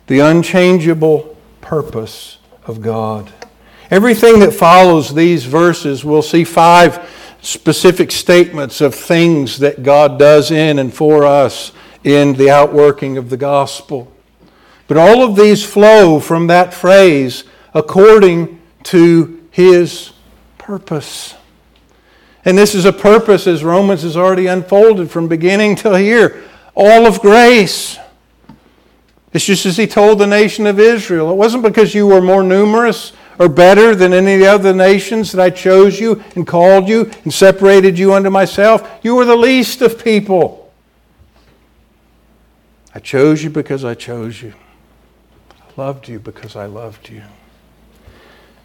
The 0.06 0.18
unchangeable 0.18 1.38
purpose 1.62 2.36
of 2.66 2.82
God. 2.82 3.32
Everything 3.90 4.40
that 4.40 4.52
follows 4.52 5.14
these 5.14 5.46
verses, 5.46 6.04
we'll 6.04 6.20
see 6.20 6.44
five 6.44 7.08
specific 7.40 8.12
statements 8.12 8.82
of 8.82 8.94
things 8.94 9.58
that 9.60 9.82
God 9.82 10.18
does 10.18 10.50
in 10.50 10.78
and 10.78 10.92
for 10.92 11.24
us 11.24 11.72
in 12.06 12.34
the 12.34 12.48
outworking 12.48 13.18
of 13.18 13.30
the 13.30 13.36
gospel. 13.36 14.10
But 14.86 14.96
all 14.96 15.24
of 15.24 15.34
these 15.34 15.64
flow 15.64 16.20
from 16.20 16.46
that 16.46 16.72
phrase 16.72 17.42
according 17.74 18.62
to 18.84 19.44
his 19.50 20.12
purpose. 20.56 21.34
And 22.44 22.56
this 22.56 22.76
is 22.76 22.84
a 22.84 22.92
purpose, 22.92 23.48
as 23.48 23.64
Romans 23.64 24.02
has 24.02 24.16
already 24.16 24.46
unfolded 24.46 25.10
from 25.10 25.26
beginning 25.26 25.74
till 25.74 25.96
here, 25.96 26.44
all 26.76 27.06
of 27.06 27.20
grace. 27.20 27.98
It's 29.32 29.44
just 29.44 29.66
as 29.66 29.76
he 29.76 29.88
told 29.88 30.20
the 30.20 30.28
nation 30.28 30.64
of 30.68 30.78
Israel. 30.78 31.32
It 31.32 31.34
wasn't 31.34 31.64
because 31.64 31.92
you 31.92 32.06
were 32.06 32.22
more 32.22 32.44
numerous 32.44 33.12
or 33.40 33.48
better 33.48 33.96
than 33.96 34.12
any 34.12 34.46
other 34.46 34.72
nations 34.72 35.32
that 35.32 35.42
I 35.42 35.50
chose 35.50 35.98
you 35.98 36.22
and 36.36 36.46
called 36.46 36.88
you 36.88 37.10
and 37.24 37.34
separated 37.34 37.98
you 37.98 38.14
unto 38.14 38.30
myself. 38.30 39.00
You 39.02 39.16
were 39.16 39.24
the 39.24 39.34
least 39.34 39.82
of 39.82 40.02
people. 40.02 40.65
I 42.96 42.98
chose 42.98 43.44
you 43.44 43.50
because 43.50 43.84
I 43.84 43.92
chose 43.92 44.40
you. 44.40 44.54
I 45.60 45.64
loved 45.76 46.08
you 46.08 46.18
because 46.18 46.56
I 46.56 46.64
loved 46.64 47.10
you. 47.10 47.24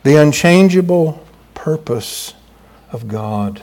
The 0.04 0.16
unchangeable 0.16 1.22
purpose 1.54 2.34
of 2.94 3.10
God. 3.10 3.62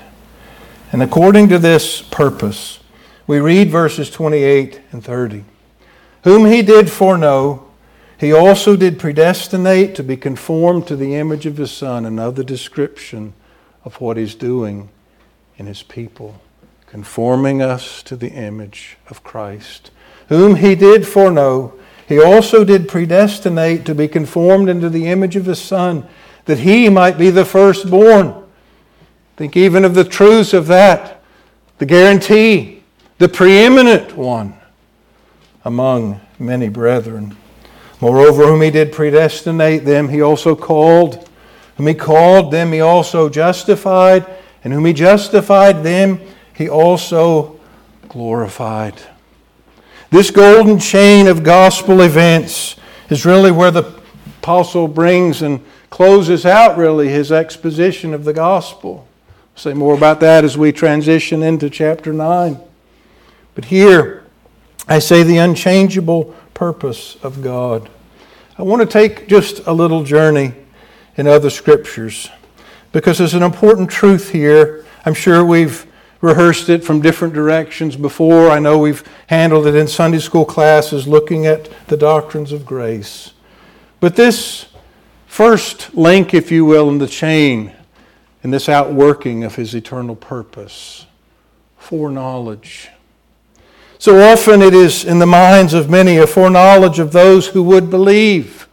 And 0.93 1.03
according 1.03 1.49
to 1.49 1.59
this 1.59 2.03
purpose, 2.03 2.81
we 3.27 3.39
read 3.41 3.71
verses 3.71 4.11
28 4.11 4.83
and 4.93 5.03
30. 5.03 5.47
Whom 6.25 6.45
he 6.45 6.61
did 6.61 6.91
foreknow, 6.91 7.67
he 8.19 8.31
also 8.31 8.77
did 8.77 8.99
predestinate 8.99 9.95
to 9.95 10.03
be 10.03 10.19
conformed 10.19 10.87
to 10.89 10.97
the 10.97 11.15
image 11.15 11.47
of 11.47 11.57
his 11.57 11.71
Son. 11.71 12.05
Another 12.05 12.43
description 12.43 13.33
of 13.87 14.03
what 14.03 14.19
he's 14.19 14.35
doing 14.35 14.91
in 15.57 15.65
his 15.65 15.83
people, 15.83 16.43
conforming 16.87 17.63
us 17.63 18.03
to 18.03 18.17
the 18.17 18.33
image 18.33 18.99
of 19.09 19.25
Christ 19.25 19.93
whom 20.29 20.57
he 20.57 20.75
did 20.75 21.07
foreknow, 21.07 21.75
he 22.07 22.21
also 22.21 22.65
did 22.65 22.89
predestinate 22.89 23.85
to 23.85 23.95
be 23.95 24.09
conformed 24.09 24.69
into 24.69 24.89
the 24.89 25.07
image 25.07 25.37
of 25.37 25.47
his 25.47 25.61
Son, 25.61 26.09
that 26.47 26.61
he 26.61 26.89
might 26.89 27.19
be 27.19 27.31
the 27.31 27.45
firstborn. 27.45 28.35
Think 29.37 29.57
even 29.57 29.85
of 29.85 29.95
the 29.95 30.05
truths 30.05 30.55
of 30.55 30.67
that, 30.69 31.23
the 31.79 31.87
guarantee, 31.87 32.83
the 33.19 33.29
preeminent 33.29 34.17
one 34.17 34.55
among 35.65 36.21
many 36.39 36.69
brethren. 36.69 37.37
Moreover, 38.01 38.47
whom 38.47 38.63
he 38.63 38.71
did 38.71 38.93
predestinate, 38.93 39.85
them 39.85 40.09
he 40.09 40.23
also 40.23 40.55
called. 40.55 41.29
Whom 41.77 41.87
he 41.89 41.95
called, 41.95 42.53
them 42.53 42.73
he 42.73 42.81
also 42.81 43.29
justified. 43.29 44.25
And 44.65 44.73
whom 44.73 44.85
he 44.85 44.93
justified, 44.93 45.83
them 45.83 46.21
he 46.55 46.69
also 46.69 47.59
glorified. 48.09 48.95
This 50.11 50.31
golden 50.31 50.79
chain 50.79 51.27
of 51.27 51.43
gospel 51.43 52.01
events 52.01 52.77
is 53.11 53.27
really 53.27 53.51
where 53.51 53.71
the 53.71 54.01
apostle 54.41 54.89
brings 54.89 55.43
and 55.43 55.63
closes 55.91 56.47
out 56.47 56.79
really 56.79 57.09
his 57.09 57.31
exposition 57.31 58.15
of 58.15 58.25
the 58.25 58.33
gospel. 58.33 59.07
We'll 59.55 59.61
say 59.61 59.75
more 59.75 59.95
about 59.95 60.21
that 60.21 60.45
as 60.45 60.57
we 60.57 60.73
transition 60.73 61.43
into 61.43 61.69
chapter 61.69 62.15
9. 62.15 62.59
But 63.55 63.67
here, 63.67 64.25
I 64.87 64.99
say 64.99 65.23
the 65.23 65.37
unchangeable 65.37 66.35
purpose 66.55 67.17
of 67.23 67.43
God. 67.43 67.91
I 68.57 68.63
want 68.63 68.81
to 68.81 68.87
take 68.87 69.29
just 69.29 69.67
a 69.67 69.73
little 69.73 70.05
journey 70.05 70.55
in 71.17 71.27
other 71.27 71.51
scriptures 71.51 72.31
because 72.93 73.19
there's 73.19 73.35
an 73.35 73.43
important 73.43 73.91
truth 73.91 74.31
here. 74.31 74.87
I'm 75.05 75.13
sure 75.13 75.45
we've 75.45 75.88
rehearsed 76.21 76.69
it 76.69 76.85
from 76.85 77.01
different 77.01 77.35
directions 77.35 77.97
before. 77.97 78.51
I 78.51 78.59
know 78.59 78.79
we've 78.79 79.05
handled 79.29 79.67
it 79.67 79.75
in 79.75 79.87
Sunday 79.87 80.19
school 80.19 80.45
classes 80.45 81.07
looking 81.07 81.47
at 81.47 81.71
the 81.87 81.97
doctrines 81.97 82.53
of 82.53 82.67
grace. 82.67 83.33
But 84.01 84.17
this 84.17 84.67
first 85.27 85.95
link, 85.95 86.35
if 86.35 86.51
you 86.51 86.65
will, 86.65 86.89
in 86.89 86.99
the 86.99 87.07
chain, 87.07 87.73
in 88.43 88.51
this 88.51 88.69
outworking 88.69 89.45
of 89.45 89.57
his 89.57 89.75
eternal 89.75 90.17
purpose, 90.17 91.07
foreknowledge. 91.77 92.89
So 93.99 94.21
often 94.21 94.63
it 94.63 94.75
is 94.75 95.05
in 95.05 95.19
the 95.19 95.27
minds 95.27 95.75
of 95.75 95.91
many 95.91 96.19
a 96.19 96.27
foreknowledge 96.27 97.01
of 97.01 97.13
those 97.13 97.49
who 97.49 97.63
would 97.65 97.91
believe. 97.91 98.69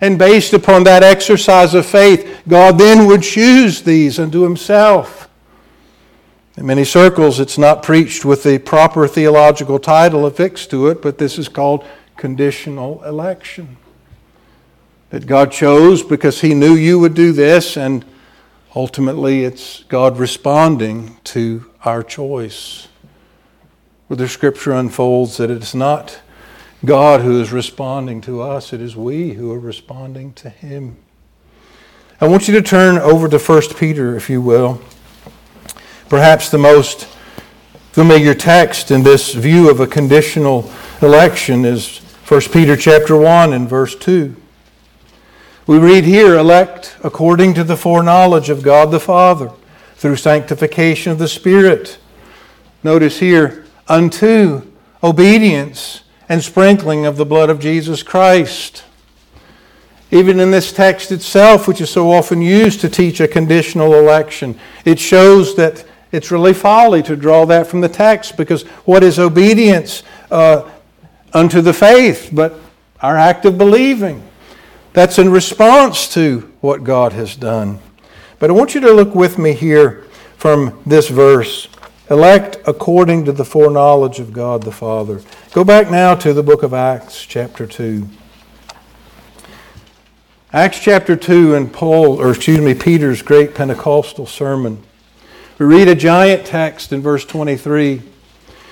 And 0.00 0.18
based 0.18 0.52
upon 0.52 0.84
that 0.84 1.04
exercise 1.04 1.74
of 1.74 1.86
faith, 1.86 2.42
God 2.48 2.78
then 2.78 3.06
would 3.06 3.22
choose 3.22 3.82
these 3.82 4.18
unto 4.18 4.42
himself. 4.42 5.28
In 6.56 6.66
many 6.66 6.84
circles, 6.84 7.40
it's 7.40 7.58
not 7.58 7.82
preached 7.82 8.24
with 8.24 8.44
the 8.44 8.58
proper 8.58 9.08
theological 9.08 9.80
title 9.80 10.24
affixed 10.24 10.70
to 10.70 10.86
it, 10.86 11.02
but 11.02 11.18
this 11.18 11.36
is 11.36 11.48
called 11.48 11.84
conditional 12.16 13.02
election. 13.02 13.76
That 15.10 15.26
God 15.26 15.50
chose 15.50 16.04
because 16.04 16.42
He 16.42 16.54
knew 16.54 16.74
you 16.74 17.00
would 17.00 17.14
do 17.14 17.32
this, 17.32 17.76
and 17.76 18.04
ultimately 18.76 19.44
it's 19.44 19.82
God 19.84 20.16
responding 20.16 21.16
to 21.24 21.72
our 21.84 22.04
choice. 22.04 22.86
Where 24.06 24.16
the 24.16 24.28
scripture 24.28 24.72
unfolds 24.72 25.38
that 25.38 25.50
it's 25.50 25.74
not 25.74 26.20
God 26.84 27.22
who 27.22 27.40
is 27.40 27.50
responding 27.50 28.20
to 28.22 28.42
us, 28.42 28.72
it 28.72 28.80
is 28.80 28.94
we 28.94 29.32
who 29.32 29.50
are 29.50 29.58
responding 29.58 30.32
to 30.34 30.50
Him. 30.50 30.98
I 32.20 32.28
want 32.28 32.46
you 32.46 32.54
to 32.54 32.62
turn 32.62 32.96
over 32.98 33.28
to 33.28 33.38
1 33.40 33.62
Peter, 33.76 34.14
if 34.14 34.30
you 34.30 34.40
will. 34.40 34.80
Perhaps 36.14 36.50
the 36.50 36.58
most 36.58 37.08
familiar 37.90 38.34
text 38.34 38.92
in 38.92 39.02
this 39.02 39.34
view 39.34 39.68
of 39.68 39.80
a 39.80 39.86
conditional 39.88 40.70
election 41.02 41.64
is 41.64 41.98
1 42.28 42.40
Peter 42.52 42.76
chapter 42.76 43.16
1 43.16 43.52
and 43.52 43.68
verse 43.68 43.96
2. 43.96 44.36
We 45.66 45.76
read 45.76 46.04
here, 46.04 46.36
elect 46.36 46.96
according 47.02 47.54
to 47.54 47.64
the 47.64 47.76
foreknowledge 47.76 48.48
of 48.48 48.62
God 48.62 48.92
the 48.92 49.00
Father, 49.00 49.50
through 49.96 50.14
sanctification 50.14 51.10
of 51.10 51.18
the 51.18 51.26
Spirit. 51.26 51.98
Notice 52.84 53.18
here, 53.18 53.66
unto 53.88 54.70
obedience 55.02 56.02
and 56.28 56.44
sprinkling 56.44 57.06
of 57.06 57.16
the 57.16 57.26
blood 57.26 57.50
of 57.50 57.58
Jesus 57.58 58.04
Christ. 58.04 58.84
Even 60.12 60.38
in 60.38 60.52
this 60.52 60.70
text 60.70 61.10
itself, 61.10 61.66
which 61.66 61.80
is 61.80 61.90
so 61.90 62.12
often 62.12 62.40
used 62.40 62.80
to 62.82 62.88
teach 62.88 63.18
a 63.18 63.26
conditional 63.26 63.94
election, 63.94 64.56
it 64.84 65.00
shows 65.00 65.56
that 65.56 65.84
it's 66.14 66.30
really 66.30 66.54
folly 66.54 67.02
to 67.02 67.16
draw 67.16 67.44
that 67.46 67.66
from 67.66 67.80
the 67.80 67.88
text 67.88 68.36
because 68.36 68.62
what 68.84 69.02
is 69.02 69.18
obedience 69.18 70.04
uh, 70.30 70.70
unto 71.32 71.60
the 71.60 71.72
faith 71.72 72.30
but 72.32 72.54
our 73.00 73.16
act 73.16 73.44
of 73.44 73.58
believing? 73.58 74.22
That's 74.92 75.18
in 75.18 75.28
response 75.28 76.08
to 76.14 76.52
what 76.60 76.84
God 76.84 77.14
has 77.14 77.34
done. 77.34 77.80
But 78.38 78.48
I 78.48 78.52
want 78.52 78.76
you 78.76 78.80
to 78.82 78.92
look 78.92 79.12
with 79.12 79.38
me 79.38 79.54
here 79.54 80.04
from 80.36 80.80
this 80.86 81.08
verse 81.08 81.68
elect 82.10 82.58
according 82.66 83.24
to 83.24 83.32
the 83.32 83.44
foreknowledge 83.44 84.20
of 84.20 84.32
God 84.32 84.62
the 84.62 84.70
Father. 84.70 85.20
Go 85.52 85.64
back 85.64 85.90
now 85.90 86.14
to 86.14 86.32
the 86.32 86.44
book 86.44 86.62
of 86.62 86.72
Acts, 86.72 87.24
chapter 87.24 87.66
2. 87.66 88.06
Acts 90.52 90.78
chapter 90.78 91.16
2 91.16 91.56
and 91.56 91.72
Paul, 91.72 92.20
or 92.20 92.30
excuse 92.30 92.60
me, 92.60 92.74
Peter's 92.74 93.20
great 93.20 93.52
Pentecostal 93.52 94.26
sermon. 94.26 94.80
We 95.64 95.76
read 95.78 95.88
a 95.88 95.94
giant 95.94 96.44
text 96.44 96.92
in 96.92 97.00
verse 97.00 97.24
23 97.24 98.02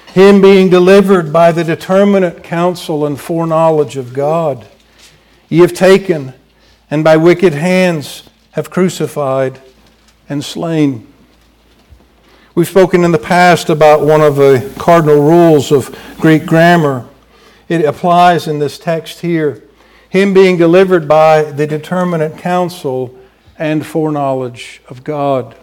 Him 0.09 0.43
being 0.43 0.69
delivered 0.69 1.33
by 1.33 1.51
the 1.51 1.65
determinate 1.65 2.45
counsel 2.45 3.07
and 3.07 3.19
foreknowledge 3.19 3.97
of 3.97 4.13
God, 4.13 4.67
ye 5.49 5.61
have 5.61 5.73
taken, 5.73 6.35
and 6.91 7.03
by 7.03 7.17
wicked 7.17 7.55
hands 7.55 8.29
have 8.51 8.69
crucified 8.69 9.59
and 10.29 10.45
slain. 10.45 11.11
We've 12.55 12.69
spoken 12.69 13.05
in 13.05 13.13
the 13.13 13.19
past 13.19 13.71
about 13.71 14.05
one 14.05 14.21
of 14.21 14.37
the 14.37 14.71
cardinal 14.79 15.23
rules 15.23 15.73
of 15.73 15.99
Greek 16.19 16.45
grammar. 16.45 17.09
It 17.71 17.87
applies 17.87 18.47
in 18.47 18.59
this 18.59 18.79
text 18.79 19.21
here. 19.21 19.63
Him 20.11 20.35
being 20.35 20.59
delivered 20.59 21.09
by 21.09 21.45
the 21.53 21.67
determinate 21.67 22.37
counsel 22.37 23.19
and 23.59 23.87
foreknowledge 23.87 24.83
of 24.91 25.05
God. 25.05 25.57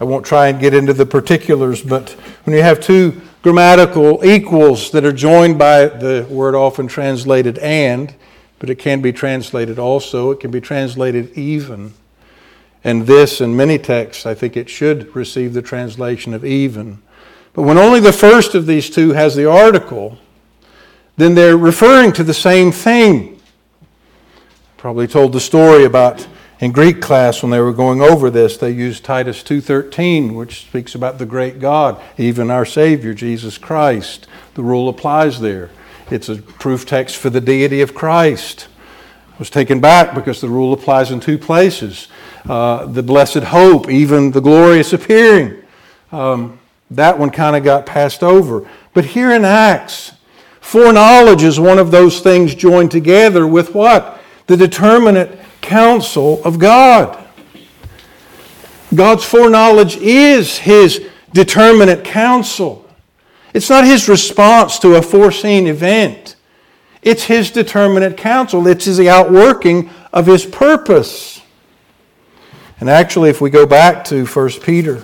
I 0.00 0.04
won't 0.04 0.24
try 0.24 0.48
and 0.48 0.60
get 0.60 0.74
into 0.74 0.92
the 0.92 1.06
particulars, 1.06 1.82
but 1.82 2.10
when 2.44 2.54
you 2.54 2.62
have 2.62 2.80
two 2.80 3.20
grammatical 3.42 4.24
equals 4.24 4.90
that 4.92 5.04
are 5.04 5.12
joined 5.12 5.58
by 5.58 5.86
the 5.86 6.26
word 6.30 6.54
often 6.54 6.86
translated 6.86 7.58
and, 7.58 8.14
but 8.58 8.70
it 8.70 8.76
can 8.76 9.00
be 9.00 9.12
translated 9.12 9.78
also, 9.78 10.30
it 10.30 10.40
can 10.40 10.50
be 10.50 10.60
translated 10.60 11.36
even. 11.36 11.94
And 12.84 13.06
this, 13.06 13.40
in 13.40 13.56
many 13.56 13.78
texts, 13.78 14.24
I 14.24 14.34
think 14.34 14.56
it 14.56 14.70
should 14.70 15.14
receive 15.16 15.52
the 15.52 15.62
translation 15.62 16.32
of 16.32 16.44
even. 16.44 17.02
But 17.52 17.62
when 17.62 17.76
only 17.76 17.98
the 17.98 18.12
first 18.12 18.54
of 18.54 18.66
these 18.66 18.88
two 18.88 19.12
has 19.12 19.34
the 19.34 19.50
article, 19.50 20.18
then 21.16 21.34
they're 21.34 21.56
referring 21.56 22.12
to 22.12 22.22
the 22.22 22.34
same 22.34 22.70
thing. 22.70 23.40
Probably 24.76 25.08
told 25.08 25.32
the 25.32 25.40
story 25.40 25.84
about 25.84 26.26
in 26.60 26.72
Greek 26.72 27.00
class, 27.00 27.40
when 27.40 27.50
they 27.50 27.60
were 27.60 27.72
going 27.72 28.00
over 28.00 28.30
this, 28.30 28.56
they 28.56 28.72
used 28.72 29.04
Titus 29.04 29.44
2.13, 29.44 30.34
which 30.34 30.62
speaks 30.62 30.94
about 30.96 31.18
the 31.18 31.26
great 31.26 31.60
God, 31.60 32.02
even 32.16 32.50
our 32.50 32.64
Savior, 32.64 33.14
Jesus 33.14 33.58
Christ. 33.58 34.26
The 34.54 34.62
rule 34.62 34.88
applies 34.88 35.40
there. 35.40 35.70
It's 36.10 36.28
a 36.28 36.36
proof 36.36 36.84
text 36.84 37.16
for 37.16 37.30
the 37.30 37.40
deity 37.40 37.80
of 37.80 37.94
Christ. 37.94 38.66
It 39.34 39.38
was 39.38 39.50
taken 39.50 39.80
back 39.80 40.16
because 40.16 40.40
the 40.40 40.48
rule 40.48 40.72
applies 40.72 41.12
in 41.12 41.20
two 41.20 41.38
places. 41.38 42.08
Uh, 42.48 42.86
the 42.86 43.04
blessed 43.04 43.44
hope, 43.44 43.88
even 43.88 44.32
the 44.32 44.40
glorious 44.40 44.92
appearing. 44.92 45.62
Um, 46.10 46.58
that 46.90 47.20
one 47.20 47.30
kind 47.30 47.54
of 47.54 47.62
got 47.62 47.86
passed 47.86 48.24
over. 48.24 48.68
But 48.94 49.04
here 49.04 49.30
in 49.30 49.44
Acts, 49.44 50.12
foreknowledge 50.60 51.44
is 51.44 51.60
one 51.60 51.78
of 51.78 51.92
those 51.92 52.20
things 52.20 52.56
joined 52.56 52.90
together 52.90 53.46
with 53.46 53.76
what? 53.76 54.20
The 54.46 54.56
determinate 54.56 55.38
counsel 55.68 56.42
of 56.44 56.58
God. 56.58 57.24
God's 58.94 59.24
foreknowledge 59.24 59.96
is 59.98 60.58
his 60.58 61.06
determinate 61.32 62.04
counsel. 62.04 62.88
It's 63.52 63.68
not 63.68 63.84
his 63.84 64.08
response 64.08 64.78
to 64.80 64.96
a 64.96 65.02
foreseen 65.02 65.66
event. 65.66 66.36
It's 67.02 67.24
his 67.24 67.50
determinate 67.50 68.16
counsel. 68.16 68.66
It's 68.66 68.84
the 68.84 69.10
outworking 69.10 69.90
of 70.12 70.26
his 70.26 70.46
purpose. 70.46 71.42
And 72.80 72.88
actually, 72.88 73.30
if 73.30 73.40
we 73.40 73.50
go 73.50 73.66
back 73.66 74.04
to 74.06 74.24
1 74.24 74.50
Peter, 74.62 75.02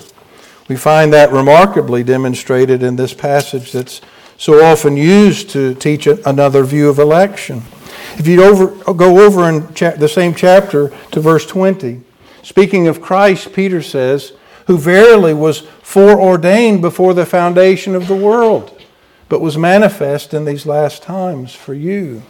we 0.69 0.77
find 0.77 1.13
that 1.13 1.31
remarkably 1.31 2.03
demonstrated 2.03 2.83
in 2.83 2.97
this 2.97 3.13
passage 3.13 3.73
that's 3.73 4.01
so 4.39 4.65
often 4.65 4.97
used 4.97 5.51
to 5.51 5.75
teach 5.75 6.07
another 6.07 6.65
view 6.65 6.89
of 6.89 6.99
election. 6.99 7.63
If 8.17 8.29
you 8.29 8.37
go 8.37 9.27
over 9.27 9.49
in 9.49 9.67
the 9.99 10.09
same 10.09 10.35
chapter 10.35 10.93
to 11.11 11.21
verse 11.21 11.47
20, 11.47 12.01
speaking 12.43 12.87
of 12.87 13.03
Christ, 13.03 13.53
Peter 13.53 13.83
says, 13.83 14.33
who 14.67 14.79
verily 14.79 15.35
was 15.35 15.61
foreordained 15.83 16.81
before 16.81 17.13
the 17.13 17.27
foundation 17.27 17.95
of 17.95 18.09
the 18.09 18.17
world, 18.17 18.81
but 19.29 19.41
was 19.41 19.59
manifest 19.59 20.33
in 20.33 20.45
these 20.45 20.65
last 20.65 21.03
times 21.03 21.55
for 21.55 21.75
you. 21.75 22.23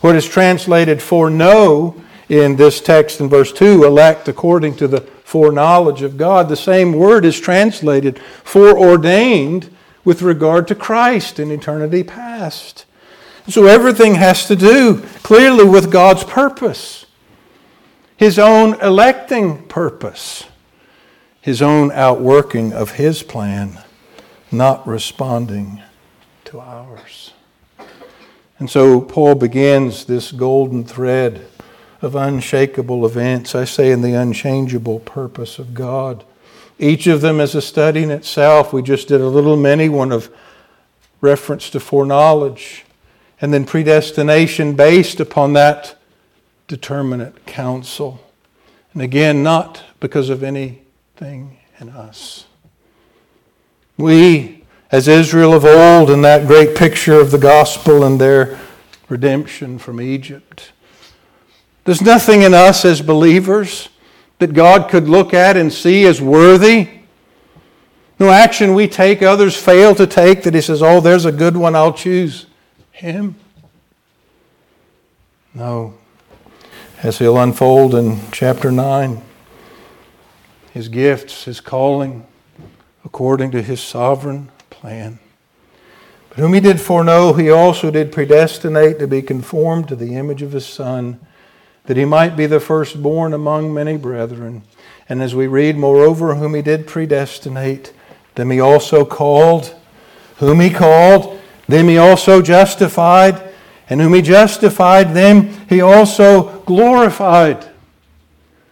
What 0.00 0.16
is 0.16 0.28
translated 0.28 1.00
foreknow 1.00 1.94
in 2.28 2.56
this 2.56 2.80
text 2.80 3.20
in 3.20 3.28
verse 3.28 3.52
2, 3.52 3.84
elect 3.84 4.28
according 4.28 4.76
to 4.76 4.88
the 4.88 5.00
foreknowledge 5.00 6.02
of 6.02 6.18
God, 6.18 6.48
the 6.48 6.56
same 6.56 6.92
word 6.92 7.24
is 7.24 7.40
translated 7.40 8.18
foreordained 8.42 9.74
with 10.04 10.22
regard 10.22 10.68
to 10.68 10.74
Christ 10.74 11.38
in 11.38 11.50
eternity 11.50 12.02
past. 12.02 12.84
So 13.48 13.66
everything 13.66 14.14
has 14.14 14.46
to 14.46 14.56
do 14.56 15.02
clearly 15.22 15.64
with 15.64 15.92
God's 15.92 16.24
purpose, 16.24 17.04
His 18.16 18.38
own 18.38 18.80
electing 18.80 19.64
purpose, 19.64 20.44
His 21.42 21.60
own 21.60 21.92
outworking 21.92 22.72
of 22.72 22.92
His 22.92 23.22
plan, 23.22 23.78
not 24.50 24.86
responding 24.86 25.82
to 26.46 26.60
ours. 26.60 27.32
And 28.58 28.70
so 28.70 29.00
Paul 29.00 29.34
begins 29.34 30.06
this 30.06 30.32
golden 30.32 30.84
thread 30.84 31.46
of 32.00 32.14
unshakable 32.14 33.04
events. 33.04 33.54
I 33.54 33.64
say 33.64 33.90
in 33.90 34.00
the 34.00 34.14
unchangeable 34.14 35.00
purpose 35.00 35.58
of 35.58 35.74
God. 35.74 36.24
Each 36.78 37.06
of 37.06 37.20
them 37.20 37.40
is 37.40 37.54
a 37.54 37.62
study 37.62 38.04
in 38.04 38.10
itself. 38.10 38.72
We 38.72 38.80
just 38.82 39.08
did 39.08 39.20
a 39.20 39.28
little 39.28 39.56
mini 39.56 39.90
one 39.90 40.12
of 40.12 40.34
reference 41.20 41.68
to 41.70 41.80
foreknowledge 41.80 42.83
and 43.40 43.52
then 43.52 43.64
predestination 43.64 44.74
based 44.74 45.20
upon 45.20 45.52
that 45.54 45.96
determinate 46.68 47.46
counsel. 47.46 48.20
And 48.92 49.02
again, 49.02 49.42
not 49.42 49.82
because 50.00 50.28
of 50.28 50.42
anything 50.42 51.58
in 51.80 51.88
us. 51.88 52.46
We, 53.96 54.64
as 54.90 55.08
Israel 55.08 55.52
of 55.52 55.64
old, 55.64 56.10
in 56.10 56.22
that 56.22 56.46
great 56.46 56.76
picture 56.76 57.20
of 57.20 57.30
the 57.30 57.38
gospel 57.38 58.04
and 58.04 58.20
their 58.20 58.58
redemption 59.08 59.78
from 59.78 60.00
Egypt, 60.00 60.72
there's 61.84 62.02
nothing 62.02 62.42
in 62.42 62.54
us 62.54 62.84
as 62.84 63.02
believers 63.02 63.88
that 64.38 64.54
God 64.54 64.88
could 64.88 65.08
look 65.08 65.34
at 65.34 65.56
and 65.56 65.72
see 65.72 66.06
as 66.06 66.20
worthy. 66.20 66.88
No 68.18 68.30
action 68.30 68.74
we 68.74 68.88
take, 68.88 69.22
others 69.22 69.56
fail 69.56 69.94
to 69.96 70.06
take, 70.06 70.44
that 70.44 70.54
He 70.54 70.60
says, 70.60 70.82
Oh, 70.82 71.00
there's 71.00 71.24
a 71.24 71.32
good 71.32 71.56
one, 71.56 71.76
I'll 71.76 71.92
choose 71.92 72.46
Him. 73.12 73.36
No. 75.54 75.94
As 77.02 77.18
He'll 77.18 77.38
unfold 77.38 77.94
in 77.94 78.20
chapter 78.32 78.72
9, 78.72 79.22
His 80.72 80.88
gifts, 80.88 81.44
His 81.44 81.60
calling, 81.60 82.26
according 83.04 83.50
to 83.52 83.62
His 83.62 83.80
sovereign 83.80 84.50
plan. 84.70 85.18
But 86.30 86.38
whom 86.38 86.54
He 86.54 86.60
did 86.60 86.80
foreknow, 86.80 87.34
He 87.34 87.50
also 87.50 87.90
did 87.90 88.12
predestinate 88.12 88.98
to 88.98 89.06
be 89.06 89.22
conformed 89.22 89.88
to 89.88 89.96
the 89.96 90.14
image 90.14 90.42
of 90.42 90.52
His 90.52 90.66
Son 90.66 91.20
that 91.84 91.96
he 91.96 92.04
might 92.04 92.36
be 92.36 92.46
the 92.46 92.60
firstborn 92.60 93.32
among 93.34 93.72
many 93.72 93.96
brethren. 93.96 94.62
And 95.08 95.22
as 95.22 95.34
we 95.34 95.46
read, 95.46 95.76
moreover, 95.76 96.34
whom 96.34 96.54
he 96.54 96.62
did 96.62 96.86
predestinate, 96.86 97.92
them 98.34 98.50
he 98.50 98.60
also 98.60 99.04
called. 99.04 99.74
Whom 100.38 100.60
he 100.60 100.70
called, 100.70 101.40
them 101.66 101.88
he 101.88 101.98
also 101.98 102.42
justified. 102.42 103.50
And 103.88 104.00
whom 104.00 104.14
he 104.14 104.22
justified, 104.22 105.12
them 105.12 105.50
he 105.68 105.82
also 105.82 106.60
glorified. 106.60 107.68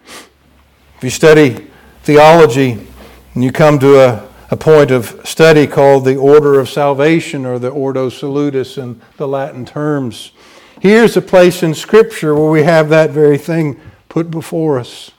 If 0.07 1.05
you 1.05 1.11
study 1.11 1.70
theology 2.02 2.87
and 3.35 3.44
you 3.44 3.52
come 3.52 3.78
to 3.81 4.00
a, 4.00 4.28
a 4.50 4.57
point 4.57 4.90
of 4.90 5.20
study 5.24 5.66
called 5.66 6.07
the 6.07 6.16
order 6.16 6.59
of 6.59 6.70
salvation 6.70 7.44
or 7.44 7.59
the 7.59 7.68
ordo 7.68 8.09
salutis 8.09 8.78
in 8.78 9.02
the 9.18 9.28
Latin 9.28 9.66
terms, 9.66 10.33
Here's 10.83 11.16
a 11.16 11.22
place 11.22 11.62
in 11.62 11.74
Scripture 11.74 12.35
where 12.35 12.50
we 12.50 12.64
have 12.64 12.88
that 12.88 13.11
very 13.11 13.38
thing 13.38 13.81
put 14.09 14.33
before 14.33 14.81
us. 14.81 15.12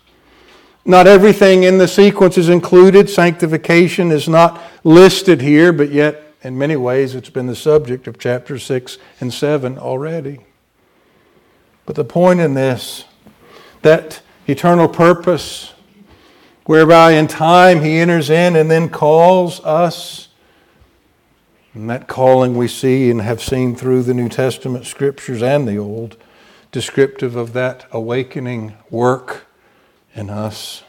Not 0.84 1.08
everything 1.08 1.64
in 1.64 1.78
the 1.78 1.88
sequence 1.88 2.38
is 2.38 2.50
included. 2.50 3.10
Sanctification 3.10 4.12
is 4.12 4.28
not 4.28 4.62
listed 4.84 5.40
here, 5.40 5.72
but 5.72 5.90
yet, 5.90 6.22
in 6.44 6.58
many 6.58 6.76
ways, 6.76 7.16
it's 7.16 7.30
been 7.30 7.48
the 7.48 7.56
subject 7.56 8.08
of 8.08 8.20
chapter 8.20 8.60
6 8.60 8.98
and 9.20 9.34
7 9.34 9.78
already. 9.78 10.40
But 11.86 11.96
the 11.96 12.04
point 12.04 12.40
in 12.40 12.54
this, 12.54 13.06
that 13.82 14.22
eternal 14.48 14.88
purpose, 14.88 15.74
whereby 16.66 17.14
in 17.14 17.28
time 17.28 17.82
he 17.82 17.98
enters 17.98 18.30
in 18.30 18.56
and 18.56 18.70
then 18.70 18.90
calls 18.90 19.60
us 19.62 20.30
and 21.74 21.90
that 21.90 22.08
calling 22.08 22.56
we 22.56 22.68
see 22.68 23.10
and 23.10 23.22
have 23.22 23.42
seen 23.42 23.76
through 23.76 24.04
the 24.04 24.14
New 24.14 24.30
Testament 24.30 24.86
scriptures 24.86 25.42
and 25.42 25.68
the 25.68 25.78
Old, 25.78 26.18
descriptive 26.72 27.36
of 27.36 27.54
that 27.54 27.86
awakening 27.92 28.76
work 28.90 29.48
in 30.14 30.30
us. 30.30 30.84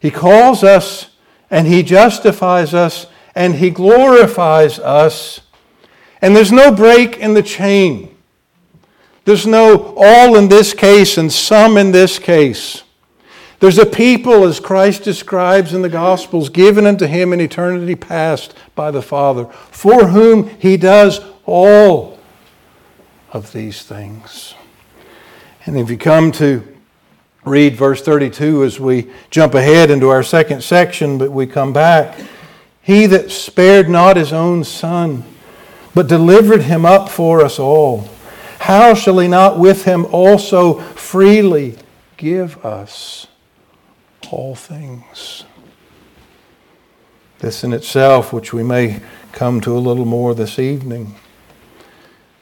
He 0.00 0.10
calls 0.10 0.64
us 0.64 1.10
and 1.50 1.66
He 1.66 1.82
justifies 1.82 2.72
us 2.72 3.06
and 3.38 3.54
He 3.54 3.70
glorifies 3.70 4.80
us. 4.80 5.40
And 6.20 6.34
there's 6.34 6.50
no 6.50 6.74
break 6.74 7.18
in 7.18 7.34
the 7.34 7.42
chain. 7.42 8.16
There's 9.24 9.46
no 9.46 9.94
all 9.96 10.34
in 10.34 10.48
this 10.48 10.74
case 10.74 11.16
and 11.16 11.32
some 11.32 11.76
in 11.76 11.92
this 11.92 12.18
case. 12.18 12.82
There's 13.60 13.78
a 13.78 13.86
people, 13.86 14.42
as 14.44 14.58
Christ 14.58 15.04
describes 15.04 15.72
in 15.72 15.82
the 15.82 15.88
Gospels, 15.88 16.48
given 16.48 16.84
unto 16.84 17.06
him 17.06 17.32
in 17.32 17.40
eternity 17.40 17.94
past 17.94 18.54
by 18.74 18.90
the 18.90 19.02
Father, 19.02 19.44
for 19.70 20.08
whom 20.08 20.48
he 20.58 20.76
does 20.76 21.20
all 21.46 22.18
of 23.32 23.52
these 23.52 23.84
things. 23.84 24.54
And 25.64 25.78
if 25.78 25.90
you 25.90 25.98
come 25.98 26.32
to 26.32 26.76
read 27.44 27.76
verse 27.76 28.02
32 28.02 28.64
as 28.64 28.80
we 28.80 29.10
jump 29.30 29.54
ahead 29.54 29.90
into 29.90 30.08
our 30.08 30.24
second 30.24 30.64
section, 30.64 31.18
but 31.18 31.30
we 31.30 31.46
come 31.46 31.72
back, 31.72 32.18
he 32.88 33.06
that 33.06 33.30
spared 33.30 33.88
not 33.88 34.16
his 34.16 34.32
own 34.32 34.64
son, 34.64 35.22
but 35.94 36.08
delivered 36.08 36.62
him 36.62 36.84
up 36.84 37.08
for 37.08 37.44
us 37.44 37.60
all, 37.60 38.08
how 38.58 38.94
shall 38.94 39.20
he 39.20 39.28
not 39.28 39.60
with 39.60 39.84
him 39.84 40.06
also 40.06 40.80
freely 40.80 41.76
give 42.16 42.64
us? 42.64 43.28
all 44.30 44.54
things. 44.54 45.44
This 47.38 47.64
in 47.64 47.72
itself, 47.72 48.32
which 48.32 48.52
we 48.52 48.62
may 48.62 49.00
come 49.32 49.60
to 49.62 49.76
a 49.76 49.78
little 49.78 50.04
more 50.04 50.34
this 50.34 50.58
evening, 50.58 51.14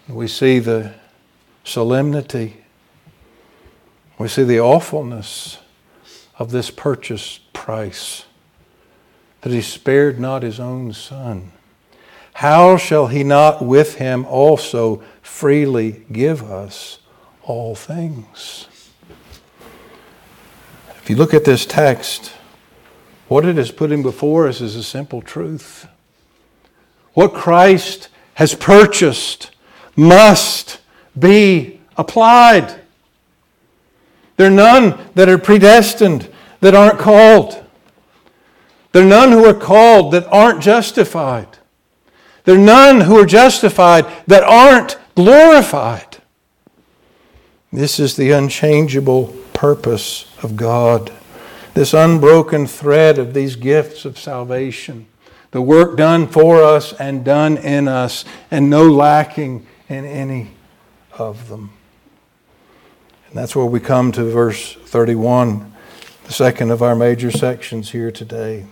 we 0.09 0.29
see 0.29 0.59
the 0.59 0.95
solemnity, 1.65 2.65
we 4.19 4.29
see 4.29 4.45
the 4.45 4.61
awfulness 4.61 5.59
of 6.39 6.51
this 6.51 6.71
purchase 6.71 7.41
price, 7.53 8.25
that 9.47 9.53
he 9.53 9.63
spared 9.63 10.19
not 10.19 10.43
his 10.43 10.59
own 10.59 10.93
son. 10.93 11.53
How 12.35 12.77
shall 12.77 13.07
he 13.07 13.23
not 13.23 13.65
with 13.65 13.95
him 13.95 14.25
also 14.25 15.05
freely 15.23 16.05
give 16.11 16.43
us 16.43 16.99
all 17.45 17.77
things? 17.77 18.67
If 20.97 21.09
you 21.09 21.15
look 21.15 21.33
at 21.33 21.45
this 21.45 21.65
text, 21.65 22.33
what 23.29 23.45
it 23.45 23.57
is 23.57 23.71
putting 23.71 24.03
before 24.03 24.49
us 24.49 24.61
is 24.61 24.75
a 24.75 24.83
simple 24.83 25.23
truth. 25.23 25.87
What 27.15 27.33
Christ 27.33 28.09
has 28.35 28.53
purchased 28.53 29.53
must 29.95 30.81
be 31.17 31.81
applied. 31.97 32.81
There 34.39 34.49
are 34.49 34.51
none 34.51 34.99
that 35.15 35.29
are 35.29 35.39
predestined 35.39 36.33
that 36.59 36.75
aren't 36.75 36.99
called. 36.99 37.63
There 38.97 39.05
are 39.05 39.09
none 39.11 39.31
who 39.31 39.45
are 39.45 39.53
called 39.53 40.13
that 40.13 40.27
aren't 40.29 40.63
justified. 40.63 41.59
There 42.45 42.55
are 42.55 42.59
none 42.59 43.03
who 43.03 43.21
are 43.21 43.27
justified 43.27 44.07
that 44.27 44.43
aren't 44.43 44.97
glorified. 45.15 46.17
This 47.71 48.01
is 48.01 48.17
the 48.17 48.31
unchangeable 48.31 49.37
purpose 49.53 50.35
of 50.43 50.57
God. 50.57 51.13
This 51.75 51.93
unbroken 51.93 52.67
thread 52.67 53.19
of 53.19 53.35
these 53.35 53.55
gifts 53.55 54.07
of 54.07 54.19
salvation. 54.19 55.09
The 55.51 55.61
work 55.61 55.99
done 55.99 56.27
for 56.27 56.65
us 56.65 56.95
and 56.95 57.23
done 57.23 57.59
in 57.59 57.89
us, 57.89 58.25
and 58.51 58.71
no 58.71 58.89
lacking 58.89 59.67
in 59.91 60.07
any 60.07 60.53
of 61.19 61.51
them. 61.51 61.71
And 63.29 63.37
that's 63.37 63.55
where 63.55 63.67
we 63.67 63.79
come 63.79 64.11
to 64.13 64.25
verse 64.25 64.73
31, 64.73 65.71
the 66.25 66.33
second 66.33 66.71
of 66.71 66.83
our 66.83 66.97
major 66.97 67.31
sections 67.31 67.91
here 67.91 68.11
today. 68.11 68.65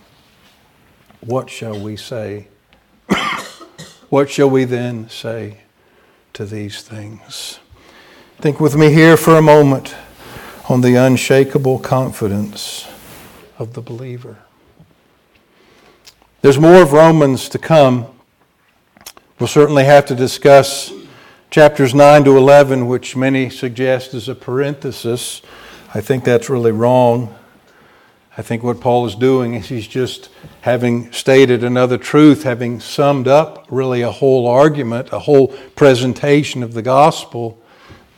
What 1.25 1.49
shall 1.49 1.79
we 1.79 1.97
say? 1.97 2.49
what 4.09 4.29
shall 4.29 4.47
we 4.47 4.63
then 4.65 5.09
say 5.09 5.61
to 6.33 6.45
these 6.45 6.83
things? 6.83 7.59
Think 8.37 8.59
with 8.59 8.75
me 8.75 8.91
here 8.91 9.17
for 9.17 9.35
a 9.35 9.41
moment 9.41 9.95
on 10.69 10.81
the 10.81 10.95
unshakable 10.95 11.79
confidence 11.79 12.87
of 13.57 13.73
the 13.73 13.81
believer. 13.81 14.37
There's 16.43 16.59
more 16.59 16.83
of 16.83 16.93
Romans 16.93 17.49
to 17.49 17.57
come. 17.57 18.05
We'll 19.39 19.47
certainly 19.47 19.85
have 19.85 20.05
to 20.07 20.15
discuss 20.15 20.93
chapters 21.49 21.95
9 21.95 22.23
to 22.25 22.37
11, 22.37 22.85
which 22.85 23.15
many 23.15 23.49
suggest 23.49 24.13
is 24.13 24.29
a 24.29 24.35
parenthesis. 24.35 25.41
I 25.91 26.01
think 26.01 26.23
that's 26.23 26.51
really 26.51 26.71
wrong. 26.71 27.33
I 28.37 28.41
think 28.41 28.63
what 28.63 28.81
Paul 28.81 29.05
is 29.05 29.15
doing 29.15 29.53
is 29.53 29.69
he's 29.69 29.87
just 29.87 30.29
having 30.61 31.11
stated 31.13 31.63
another 31.63 31.97
truth, 31.97 32.43
having 32.43 32.79
summed 32.79 33.27
up 33.27 33.65
really 33.69 34.01
a 34.01 34.11
whole 34.11 34.47
argument, 34.47 35.09
a 35.11 35.19
whole 35.19 35.49
presentation 35.75 36.61
of 36.61 36.73
the 36.73 36.81
gospel 36.81 37.61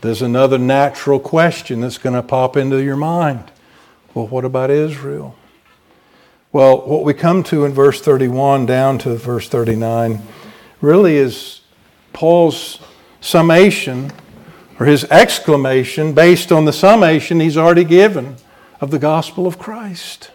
there's 0.01 0.21
another 0.21 0.59
natural 0.59 1.19
question 1.19 1.81
that's 1.81 1.97
going 1.97 2.15
to 2.15 2.21
pop 2.21 2.55
into 2.55 2.77
your 2.77 2.95
mind. 2.95 3.51
Well, 4.13 4.27
what 4.27 4.45
about 4.45 4.69
Israel? 4.69 5.35
Well, 6.51 6.81
what 6.87 7.03
we 7.03 7.13
come 7.13 7.43
to 7.45 7.65
in 7.65 7.73
verse 7.73 7.99
31 7.99 8.67
down 8.67 8.99
to 8.99 9.15
verse 9.15 9.49
39 9.49 10.21
really 10.81 11.17
is 11.17 11.61
Paul's 12.13 12.79
summation 13.21 14.11
or 14.79 14.85
his 14.85 15.03
exclamation 15.05 16.13
based 16.13 16.51
on 16.51 16.65
the 16.65 16.73
summation 16.73 17.39
he's 17.39 17.57
already 17.57 17.83
given 17.83 18.37
of 18.79 18.91
the 18.91 18.99
gospel 18.99 19.47
of 19.47 19.57
Christ. 19.57 20.31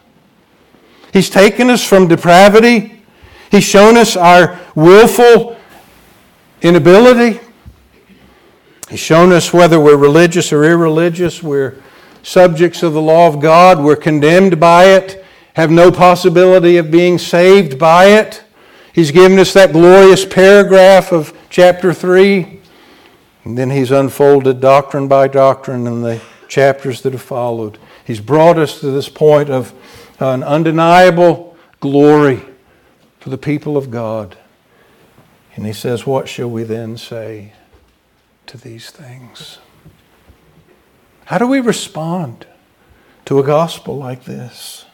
He's 1.12 1.30
taken 1.30 1.70
us 1.70 1.86
from 1.86 2.08
depravity. 2.08 3.02
He's 3.50 3.64
shown 3.64 3.96
us 3.96 4.16
our 4.16 4.58
willful 4.74 5.58
inability. 6.62 7.40
He's 8.88 9.00
shown 9.00 9.32
us 9.32 9.52
whether 9.52 9.80
we're 9.80 9.96
religious 9.96 10.52
or 10.52 10.64
irreligious, 10.64 11.42
we're 11.42 11.82
subjects 12.22 12.82
of 12.82 12.92
the 12.92 13.02
law 13.02 13.26
of 13.26 13.40
God, 13.40 13.82
we're 13.82 13.96
condemned 13.96 14.60
by 14.60 14.84
it, 14.84 15.24
have 15.54 15.70
no 15.70 15.90
possibility 15.90 16.76
of 16.76 16.90
being 16.90 17.18
saved 17.18 17.78
by 17.78 18.06
it. 18.06 18.42
He's 18.92 19.10
given 19.10 19.38
us 19.38 19.52
that 19.54 19.72
glorious 19.72 20.24
paragraph 20.24 21.12
of 21.12 21.36
chapter 21.48 21.92
3. 21.94 22.60
And 23.44 23.58
then 23.58 23.70
he's 23.70 23.90
unfolded 23.90 24.60
doctrine 24.60 25.08
by 25.08 25.28
doctrine 25.28 25.86
in 25.86 26.02
the 26.02 26.20
chapters 26.48 27.02
that 27.02 27.12
have 27.12 27.22
followed. 27.22 27.78
He's 28.12 28.20
brought 28.20 28.58
us 28.58 28.78
to 28.80 28.90
this 28.90 29.08
point 29.08 29.48
of 29.48 29.72
an 30.20 30.42
undeniable 30.42 31.56
glory 31.80 32.42
for 33.20 33.30
the 33.30 33.38
people 33.38 33.78
of 33.78 33.90
God. 33.90 34.36
And 35.56 35.64
he 35.64 35.72
says, 35.72 36.06
What 36.06 36.28
shall 36.28 36.50
we 36.50 36.62
then 36.62 36.98
say 36.98 37.54
to 38.48 38.58
these 38.58 38.90
things? 38.90 39.60
How 41.24 41.38
do 41.38 41.46
we 41.46 41.60
respond 41.60 42.44
to 43.24 43.38
a 43.38 43.42
gospel 43.42 43.96
like 43.96 44.24
this? 44.24 44.84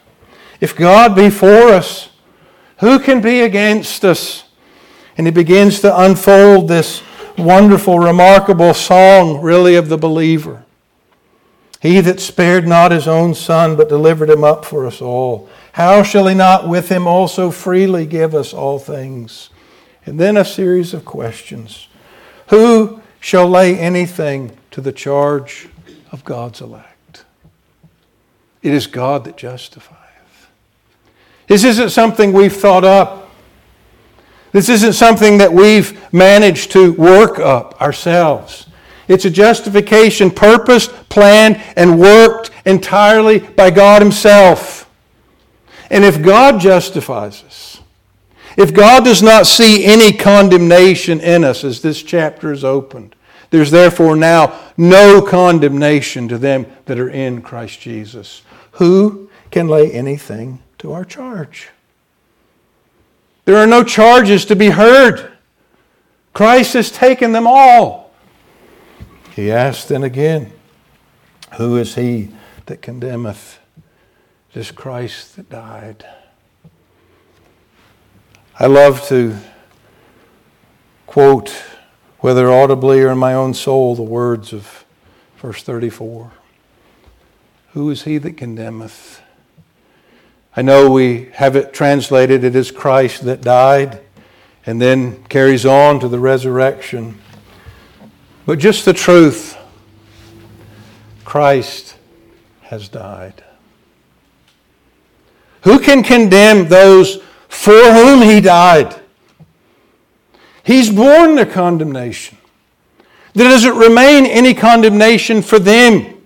If 0.61 0.77
God 0.77 1.13
be 1.13 1.29
for 1.29 1.73
us, 1.73 2.11
who 2.77 2.99
can 2.99 3.19
be 3.19 3.41
against 3.41 4.05
us? 4.05 4.45
And 5.17 5.27
he 5.27 5.31
begins 5.31 5.81
to 5.81 6.03
unfold 6.03 6.69
this 6.69 7.03
wonderful, 7.37 7.99
remarkable 7.99 8.73
song, 8.73 9.41
really, 9.41 9.75
of 9.75 9.89
the 9.89 9.97
believer. 9.97 10.63
He 11.81 12.01
that 12.01 12.19
spared 12.19 12.67
not 12.67 12.91
his 12.91 13.07
own 13.07 13.33
son, 13.33 13.75
but 13.75 13.87
delivered 13.87 14.29
him 14.29 14.43
up 14.43 14.65
for 14.65 14.85
us 14.85 15.01
all, 15.01 15.49
how 15.73 16.03
shall 16.03 16.27
he 16.27 16.35
not 16.35 16.67
with 16.67 16.89
him 16.89 17.07
also 17.07 17.51
freely 17.51 18.05
give 18.05 18.35
us 18.35 18.53
all 18.53 18.79
things? 18.79 19.49
And 20.05 20.19
then 20.19 20.35
a 20.35 20.45
series 20.45 20.93
of 20.93 21.05
questions 21.05 21.87
Who 22.47 23.01
shall 23.19 23.47
lay 23.47 23.77
anything 23.77 24.57
to 24.71 24.81
the 24.81 24.91
charge 24.91 25.69
of 26.11 26.25
God's 26.25 26.61
elect? 26.61 27.23
It 28.61 28.73
is 28.73 28.87
God 28.87 29.23
that 29.23 29.37
justifies. 29.37 29.95
This 31.47 31.63
isn't 31.63 31.89
something 31.89 32.33
we've 32.33 32.55
thought 32.55 32.83
up. 32.83 33.29
This 34.51 34.69
isn't 34.69 34.93
something 34.93 35.37
that 35.37 35.53
we've 35.53 36.13
managed 36.13 36.71
to 36.71 36.93
work 36.93 37.39
up 37.39 37.81
ourselves. 37.81 38.67
It's 39.09 39.25
a 39.25 39.29
justification 39.29 40.31
purposed, 40.31 40.91
planned, 41.09 41.61
and 41.75 41.99
worked 41.99 42.51
entirely 42.65 43.39
by 43.39 43.71
God 43.71 44.01
Himself. 44.01 44.89
And 45.89 46.05
if 46.05 46.21
God 46.21 46.61
justifies 46.61 47.43
us, 47.43 47.81
if 48.55 48.73
God 48.73 49.03
does 49.03 49.21
not 49.21 49.45
see 49.45 49.83
any 49.83 50.13
condemnation 50.13 51.19
in 51.19 51.43
us 51.43 51.65
as 51.65 51.81
this 51.81 52.01
chapter 52.01 52.53
is 52.53 52.63
opened, 52.63 53.15
there's 53.49 53.71
therefore 53.71 54.15
now 54.15 54.57
no 54.77 55.21
condemnation 55.21 56.29
to 56.29 56.37
them 56.37 56.65
that 56.85 56.99
are 56.99 57.09
in 57.09 57.41
Christ 57.41 57.81
Jesus. 57.81 58.43
Who 58.73 59.29
can 59.51 59.67
lay 59.67 59.91
anything 59.91 60.59
to 60.79 60.93
our 60.93 61.05
charge. 61.05 61.69
There 63.45 63.57
are 63.57 63.67
no 63.67 63.83
charges 63.83 64.45
to 64.45 64.55
be 64.55 64.69
heard. 64.69 65.31
Christ 66.33 66.73
has 66.73 66.91
taken 66.91 67.31
them 67.31 67.47
all. 67.47 67.98
He 69.39 69.53
asked 69.53 69.87
then 69.87 70.03
again, 70.03 70.51
Who 71.53 71.77
is 71.77 71.95
he 71.95 72.27
that 72.65 72.81
condemneth? 72.81 73.57
It 74.51 74.59
is 74.59 74.69
Christ 74.69 75.37
that 75.37 75.49
died. 75.49 76.05
I 78.59 78.65
love 78.65 79.07
to 79.07 79.37
quote, 81.07 81.51
whether 82.17 82.51
audibly 82.51 82.99
or 82.99 83.11
in 83.11 83.17
my 83.17 83.33
own 83.33 83.53
soul, 83.53 83.95
the 83.95 84.03
words 84.03 84.51
of 84.51 84.83
verse 85.37 85.63
34. 85.63 86.33
Who 87.71 87.89
is 87.91 88.03
he 88.03 88.17
that 88.17 88.35
condemneth? 88.35 89.21
I 90.53 90.63
know 90.63 90.91
we 90.91 91.29
have 91.35 91.55
it 91.55 91.71
translated, 91.71 92.43
it 92.43 92.57
is 92.57 92.71
Christ 92.71 93.23
that 93.23 93.39
died, 93.39 94.01
and 94.65 94.81
then 94.81 95.23
carries 95.27 95.65
on 95.65 96.01
to 96.01 96.09
the 96.09 96.19
resurrection. 96.19 97.21
But 98.45 98.59
just 98.59 98.85
the 98.85 98.93
truth 98.93 99.57
Christ 101.25 101.95
has 102.61 102.89
died. 102.89 103.43
Who 105.63 105.79
can 105.79 106.03
condemn 106.03 106.67
those 106.67 107.21
for 107.47 107.73
whom 107.73 108.21
he 108.21 108.41
died? 108.41 108.95
He's 110.63 110.89
borne 110.89 111.35
the 111.35 111.45
condemnation. 111.45 112.37
There 113.33 113.49
doesn't 113.49 113.77
remain 113.77 114.25
any 114.25 114.53
condemnation 114.53 115.41
for 115.41 115.59
them. 115.59 116.21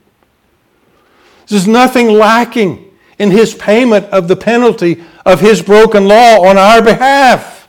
There's 1.48 1.68
nothing 1.68 2.10
lacking 2.10 2.92
in 3.20 3.32
his 3.32 3.54
payment 3.54 4.06
of 4.08 4.28
the 4.28 4.36
penalty 4.36 5.04
of 5.26 5.40
his 5.40 5.62
broken 5.62 6.08
law 6.08 6.46
on 6.46 6.58
our 6.58 6.82
behalf. 6.82 7.68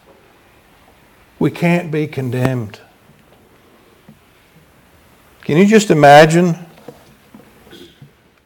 We 1.39 1.51
can't 1.51 1.91
be 1.91 2.07
condemned. 2.07 2.81
Can 5.45 5.59
you 5.59 5.67
just 5.67 5.91
imagine 5.91 6.57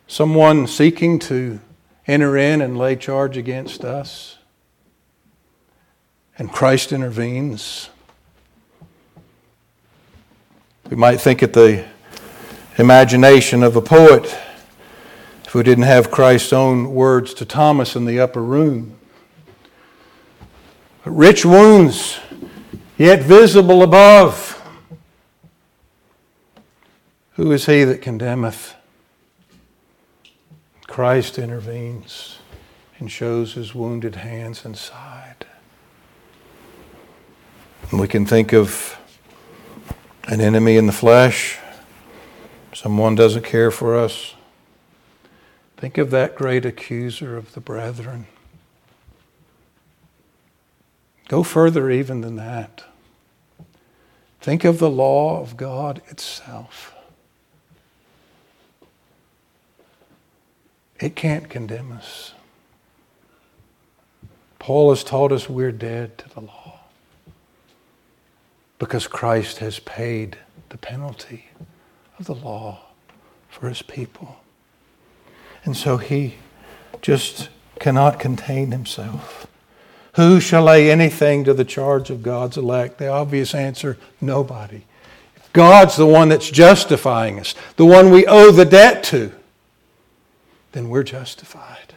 someone 0.08 0.66
seeking 0.66 1.20
to 1.20 1.60
enter 2.08 2.36
in 2.36 2.60
and 2.60 2.76
lay 2.76 2.96
charge 2.96 3.36
against 3.36 3.84
us? 3.84 4.38
And 6.38 6.50
Christ 6.50 6.90
intervenes. 6.90 7.90
We 10.90 10.96
might 10.96 11.20
think 11.20 11.40
at 11.44 11.52
the 11.52 11.84
imagination 12.78 13.62
of 13.62 13.76
a 13.76 13.82
poet 13.82 14.36
if 15.44 15.54
we 15.54 15.62
didn't 15.62 15.84
have 15.84 16.10
Christ's 16.10 16.52
own 16.52 16.92
words 16.92 17.32
to 17.34 17.44
Thomas 17.44 17.94
in 17.94 18.06
the 18.06 18.18
upper 18.18 18.42
room. 18.42 18.98
Rich 21.04 21.44
wounds, 21.44 22.18
yet 22.96 23.22
visible 23.22 23.84
above. 23.84 24.57
Who 27.38 27.50
is 27.52 27.64
he 27.64 27.84
that 27.84 28.02
condemneth? 28.02 28.74
Christ 30.86 31.38
intervenes 31.38 32.40
and 32.98 33.10
shows 33.10 33.54
his 33.54 33.74
wounded 33.74 34.16
hands 34.16 34.66
and 34.66 34.76
side. 34.76 35.46
We 37.90 38.06
can 38.06 38.26
think 38.26 38.52
of 38.52 38.98
an 40.24 40.42
enemy 40.42 40.76
in 40.76 40.86
the 40.86 40.92
flesh, 40.92 41.58
someone 42.74 43.14
doesn't 43.14 43.46
care 43.46 43.70
for 43.70 43.96
us 43.96 44.34
Think 45.78 45.96
of 45.96 46.10
that 46.10 46.34
great 46.34 46.66
accuser 46.66 47.36
of 47.36 47.54
the 47.54 47.60
brethren. 47.60 48.26
Go 51.28 51.44
further 51.44 51.88
even 51.88 52.20
than 52.20 52.34
that. 52.34 52.82
Think 54.40 54.64
of 54.64 54.80
the 54.80 54.90
law 54.90 55.40
of 55.40 55.56
God 55.56 56.02
itself. 56.08 56.97
It 61.00 61.14
can't 61.14 61.48
condemn 61.48 61.92
us. 61.92 62.32
Paul 64.58 64.90
has 64.90 65.04
taught 65.04 65.32
us 65.32 65.48
we're 65.48 65.72
dead 65.72 66.18
to 66.18 66.28
the 66.28 66.40
law 66.40 66.80
because 68.78 69.06
Christ 69.06 69.58
has 69.58 69.78
paid 69.80 70.36
the 70.68 70.78
penalty 70.78 71.46
of 72.18 72.26
the 72.26 72.34
law 72.34 72.80
for 73.48 73.68
his 73.68 73.82
people. 73.82 74.40
And 75.64 75.76
so 75.76 75.96
he 75.96 76.34
just 77.00 77.48
cannot 77.78 78.18
contain 78.18 78.72
himself. 78.72 79.46
Who 80.14 80.40
shall 80.40 80.64
lay 80.64 80.90
anything 80.90 81.44
to 81.44 81.54
the 81.54 81.64
charge 81.64 82.10
of 82.10 82.22
God's 82.22 82.56
elect? 82.56 82.98
The 82.98 83.08
obvious 83.08 83.54
answer 83.54 83.96
nobody. 84.20 84.82
God's 85.52 85.96
the 85.96 86.06
one 86.06 86.28
that's 86.28 86.50
justifying 86.50 87.38
us, 87.38 87.54
the 87.76 87.84
one 87.84 88.10
we 88.10 88.26
owe 88.26 88.50
the 88.50 88.64
debt 88.64 89.02
to, 89.04 89.32
then 90.78 90.88
we're 90.88 91.02
justified. 91.02 91.92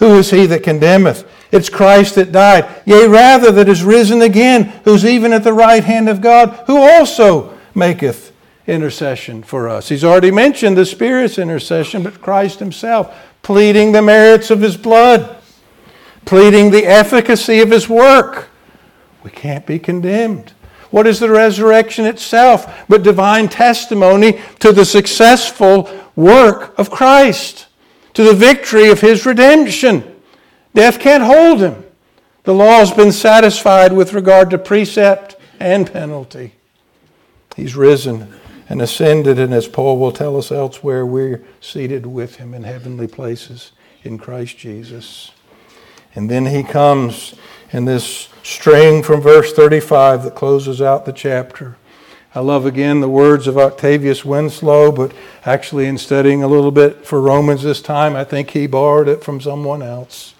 Who 0.00 0.18
is 0.18 0.30
he 0.30 0.44
that 0.46 0.62
condemneth? 0.62 1.26
It's 1.50 1.70
Christ 1.70 2.16
that 2.16 2.30
died, 2.30 2.68
yea, 2.84 3.08
rather 3.08 3.50
that 3.52 3.70
is 3.70 3.82
risen 3.82 4.20
again, 4.20 4.64
who's 4.84 5.02
even 5.02 5.32
at 5.32 5.44
the 5.44 5.54
right 5.54 5.82
hand 5.82 6.10
of 6.10 6.20
God, 6.20 6.50
who 6.66 6.76
also 6.76 7.58
maketh 7.74 8.32
intercession 8.66 9.42
for 9.42 9.66
us. 9.66 9.88
He's 9.88 10.04
already 10.04 10.30
mentioned 10.30 10.76
the 10.76 10.84
Spirit's 10.84 11.38
intercession, 11.38 12.02
but 12.02 12.20
Christ 12.20 12.58
Himself 12.58 13.16
pleading 13.40 13.92
the 13.92 14.02
merits 14.02 14.50
of 14.50 14.60
His 14.60 14.76
blood, 14.76 15.42
pleading 16.26 16.70
the 16.70 16.84
efficacy 16.84 17.60
of 17.60 17.70
His 17.70 17.88
work. 17.88 18.50
We 19.24 19.30
can't 19.30 19.64
be 19.64 19.78
condemned. 19.78 20.52
What 20.90 21.06
is 21.06 21.18
the 21.18 21.30
resurrection 21.30 22.04
itself 22.04 22.84
but 22.90 23.02
divine 23.02 23.48
testimony 23.48 24.38
to 24.58 24.70
the 24.70 24.84
successful 24.84 25.88
work 26.14 26.76
of 26.78 26.90
Christ, 26.90 27.67
to 28.14 28.24
the 28.24 28.34
victory 28.34 28.90
of 28.90 29.00
his 29.00 29.24
redemption? 29.24 30.16
Death 30.74 31.00
can't 31.00 31.24
hold 31.24 31.60
him. 31.60 31.84
The 32.44 32.54
law 32.54 32.78
has 32.78 32.92
been 32.92 33.12
satisfied 33.12 33.92
with 33.92 34.14
regard 34.14 34.50
to 34.50 34.58
precept 34.58 35.36
and 35.60 35.90
penalty. 35.90 36.54
He's 37.56 37.74
risen 37.74 38.32
and 38.68 38.82
ascended, 38.82 39.38
and 39.38 39.52
as 39.52 39.66
Paul 39.66 39.98
will 39.98 40.12
tell 40.12 40.36
us 40.36 40.52
elsewhere, 40.52 41.04
we're 41.06 41.42
seated 41.60 42.06
with 42.06 42.36
him 42.36 42.54
in 42.54 42.64
heavenly 42.64 43.06
places 43.06 43.72
in 44.02 44.18
Christ 44.18 44.58
Jesus. 44.58 45.32
And 46.14 46.30
then 46.30 46.46
he 46.46 46.62
comes 46.62 47.34
in 47.72 47.84
this 47.84 48.28
string 48.42 49.02
from 49.02 49.20
verse 49.20 49.52
35 49.52 50.24
that 50.24 50.34
closes 50.34 50.82
out 50.82 51.04
the 51.04 51.12
chapter. 51.12 51.76
I 52.34 52.40
love 52.40 52.66
again 52.66 53.00
the 53.00 53.08
words 53.08 53.46
of 53.46 53.56
Octavius 53.56 54.24
Winslow, 54.24 54.92
but 54.92 55.12
actually, 55.46 55.86
in 55.86 55.96
studying 55.96 56.42
a 56.42 56.48
little 56.48 56.70
bit 56.70 57.06
for 57.06 57.20
Romans 57.20 57.62
this 57.62 57.80
time, 57.80 58.14
I 58.14 58.24
think 58.24 58.50
he 58.50 58.66
borrowed 58.66 59.08
it 59.08 59.24
from 59.24 59.40
someone 59.40 59.82
else. 59.82 60.34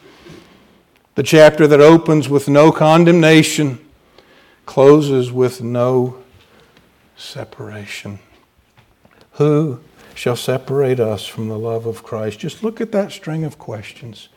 The 1.15 1.23
chapter 1.23 1.67
that 1.67 1.81
opens 1.81 2.29
with 2.29 2.49
no 2.49 2.71
condemnation 2.71 3.85
closes 4.67 5.33
with 5.33 5.63
no 5.63 6.23
separation. 7.17 8.19
Who 9.33 9.81
shall 10.15 10.37
separate 10.37 11.01
us 11.01 11.27
from 11.27 11.49
the 11.49 11.59
love 11.59 11.87
of 11.87 12.03
Christ? 12.03 12.39
Just 12.39 12.63
look 12.63 12.81
at 12.81 12.93
that 12.93 13.13
string 13.13 13.45
of 13.45 13.59
questions. 13.59 14.29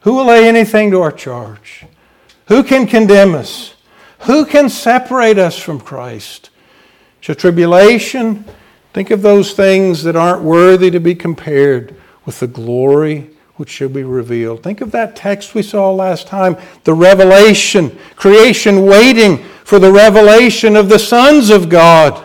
Who 0.00 0.14
will 0.14 0.26
lay 0.26 0.48
anything 0.48 0.90
to 0.90 1.00
our 1.00 1.12
charge? 1.12 1.86
Who 2.48 2.64
can 2.64 2.86
condemn 2.86 3.34
us? 3.34 3.74
Who 4.20 4.44
can 4.44 4.68
separate 4.68 5.38
us 5.38 5.58
from 5.58 5.80
Christ? 5.80 6.50
Shall 7.20 7.34
tribulation? 7.34 8.44
Think 8.92 9.10
of 9.10 9.22
those 9.22 9.52
things 9.52 10.02
that 10.04 10.16
aren't 10.16 10.42
worthy 10.42 10.90
to 10.90 11.00
be 11.00 11.14
compared 11.14 11.94
with 12.24 12.40
the 12.40 12.46
glory 12.46 13.30
which 13.56 13.70
shall 13.70 13.88
be 13.88 14.04
revealed. 14.04 14.62
Think 14.62 14.80
of 14.80 14.92
that 14.92 15.16
text 15.16 15.54
we 15.54 15.62
saw 15.62 15.90
last 15.92 16.28
time 16.28 16.56
the 16.84 16.94
revelation, 16.94 17.98
creation 18.14 18.86
waiting 18.86 19.44
for 19.64 19.78
the 19.78 19.90
revelation 19.90 20.76
of 20.76 20.88
the 20.88 20.98
sons 20.98 21.50
of 21.50 21.68
God. 21.68 22.24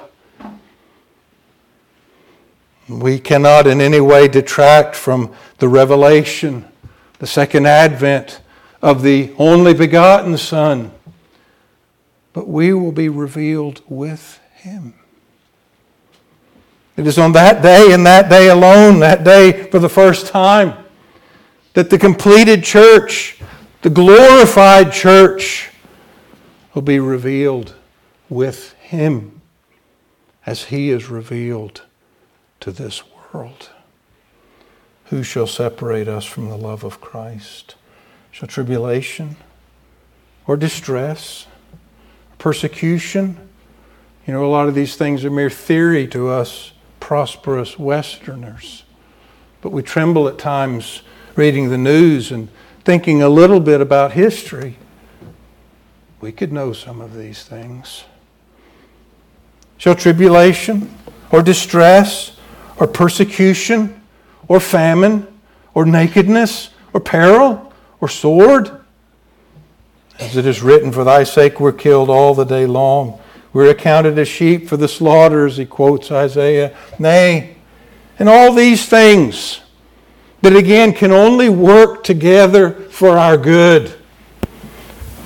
We 2.88 3.17
cannot 3.17 3.65
in 3.65 3.82
any 3.82 3.99
way 3.99 4.27
detract 4.27 4.95
from 4.95 5.34
the 5.58 5.67
revelation, 5.67 6.65
the 7.19 7.27
second 7.27 7.65
advent 7.65 8.41
of 8.82 9.01
the 9.01 9.34
only 9.39 9.73
begotten 9.73 10.38
Son, 10.38 10.91
but 12.34 12.47
we 12.47 12.73
will 12.73 12.91
be 12.91 13.10
revealed 13.10 13.82
with 13.88 14.39
Him. 14.63 14.93
It 16.95 17.06
is 17.06 17.17
on 17.17 17.34
that 17.34 17.62
day 17.62 17.91
and 17.91 18.06
that 18.06 18.30
day 18.30 18.47
alone, 18.47 18.99
that 18.99 19.26
day 19.26 19.69
for 19.69 19.80
the 19.80 19.89
first 19.89 20.28
time, 20.28 20.86
that 21.73 21.89
the 21.89 21.97
completed 21.97 22.63
church, 22.63 23.41
the 23.82 23.89
glorified 23.89 24.93
church, 24.93 25.69
will 26.73 26.82
be 26.82 26.97
revealed 26.97 27.76
with 28.30 28.73
Him 28.76 29.41
as 30.45 30.65
He 30.65 30.91
is 30.91 31.10
revealed 31.10 31.82
to 32.62 32.71
this 32.71 33.04
world. 33.34 33.69
Who 35.06 35.23
shall 35.23 35.47
separate 35.47 36.08
us 36.08 36.23
from 36.23 36.47
the 36.47 36.58
love 36.58 36.86
of 36.86 37.02
Christ? 37.02 37.76
Shall 38.32 38.47
tribulation 38.47 39.36
or 40.47 40.56
distress, 40.56 41.47
persecution? 42.38 43.42
You 44.25 44.33
know, 44.33 44.45
a 44.45 44.47
lot 44.47 44.69
of 44.69 44.75
these 44.75 44.95
things 44.95 45.25
are 45.25 45.31
mere 45.31 45.49
theory 45.49 46.07
to 46.07 46.29
us 46.29 46.71
prosperous 46.99 47.77
Westerners. 47.77 48.83
But 49.62 49.71
we 49.71 49.83
tremble 49.83 50.27
at 50.29 50.38
times 50.38 51.01
reading 51.36 51.69
the 51.69 51.77
news 51.77 52.31
and 52.31 52.47
thinking 52.86 53.21
a 53.21 53.29
little 53.29 53.59
bit 53.59 53.81
about 53.81 54.13
history. 54.13 54.77
We 56.21 56.31
could 56.31 56.53
know 56.53 56.71
some 56.71 57.01
of 57.01 57.15
these 57.15 57.43
things. 57.43 58.05
Shall 59.77 59.95
tribulation 59.95 60.97
or 61.31 61.41
distress 61.41 62.38
or 62.77 62.88
persecution 62.88 64.01
or 64.47 64.62
famine 64.62 65.27
or 65.73 65.86
nakedness 65.86 66.69
or 66.93 67.01
peril 67.01 67.73
or 67.99 68.07
sword? 68.07 68.71
As 70.19 70.38
it 70.38 70.45
is 70.45 70.62
written, 70.62 70.93
For 70.93 71.03
thy 71.03 71.25
sake 71.25 71.59
we're 71.59 71.73
killed 71.73 72.09
all 72.09 72.33
the 72.33 72.45
day 72.45 72.65
long. 72.65 73.19
We're 73.53 73.69
accounted 73.69 74.17
as 74.17 74.27
sheep 74.27 74.67
for 74.67 74.77
the 74.77 74.87
slaughter, 74.87 75.45
as 75.45 75.57
he 75.57 75.65
quotes 75.65 76.11
Isaiah. 76.11 76.75
Nay, 76.99 77.55
and 78.19 78.27
all 78.27 78.53
these 78.53 78.85
things 78.87 79.61
that 80.41 80.55
again 80.55 80.93
can 80.93 81.11
only 81.11 81.49
work 81.49 82.03
together 82.03 82.71
for 82.71 83.17
our 83.17 83.37
good 83.37 83.95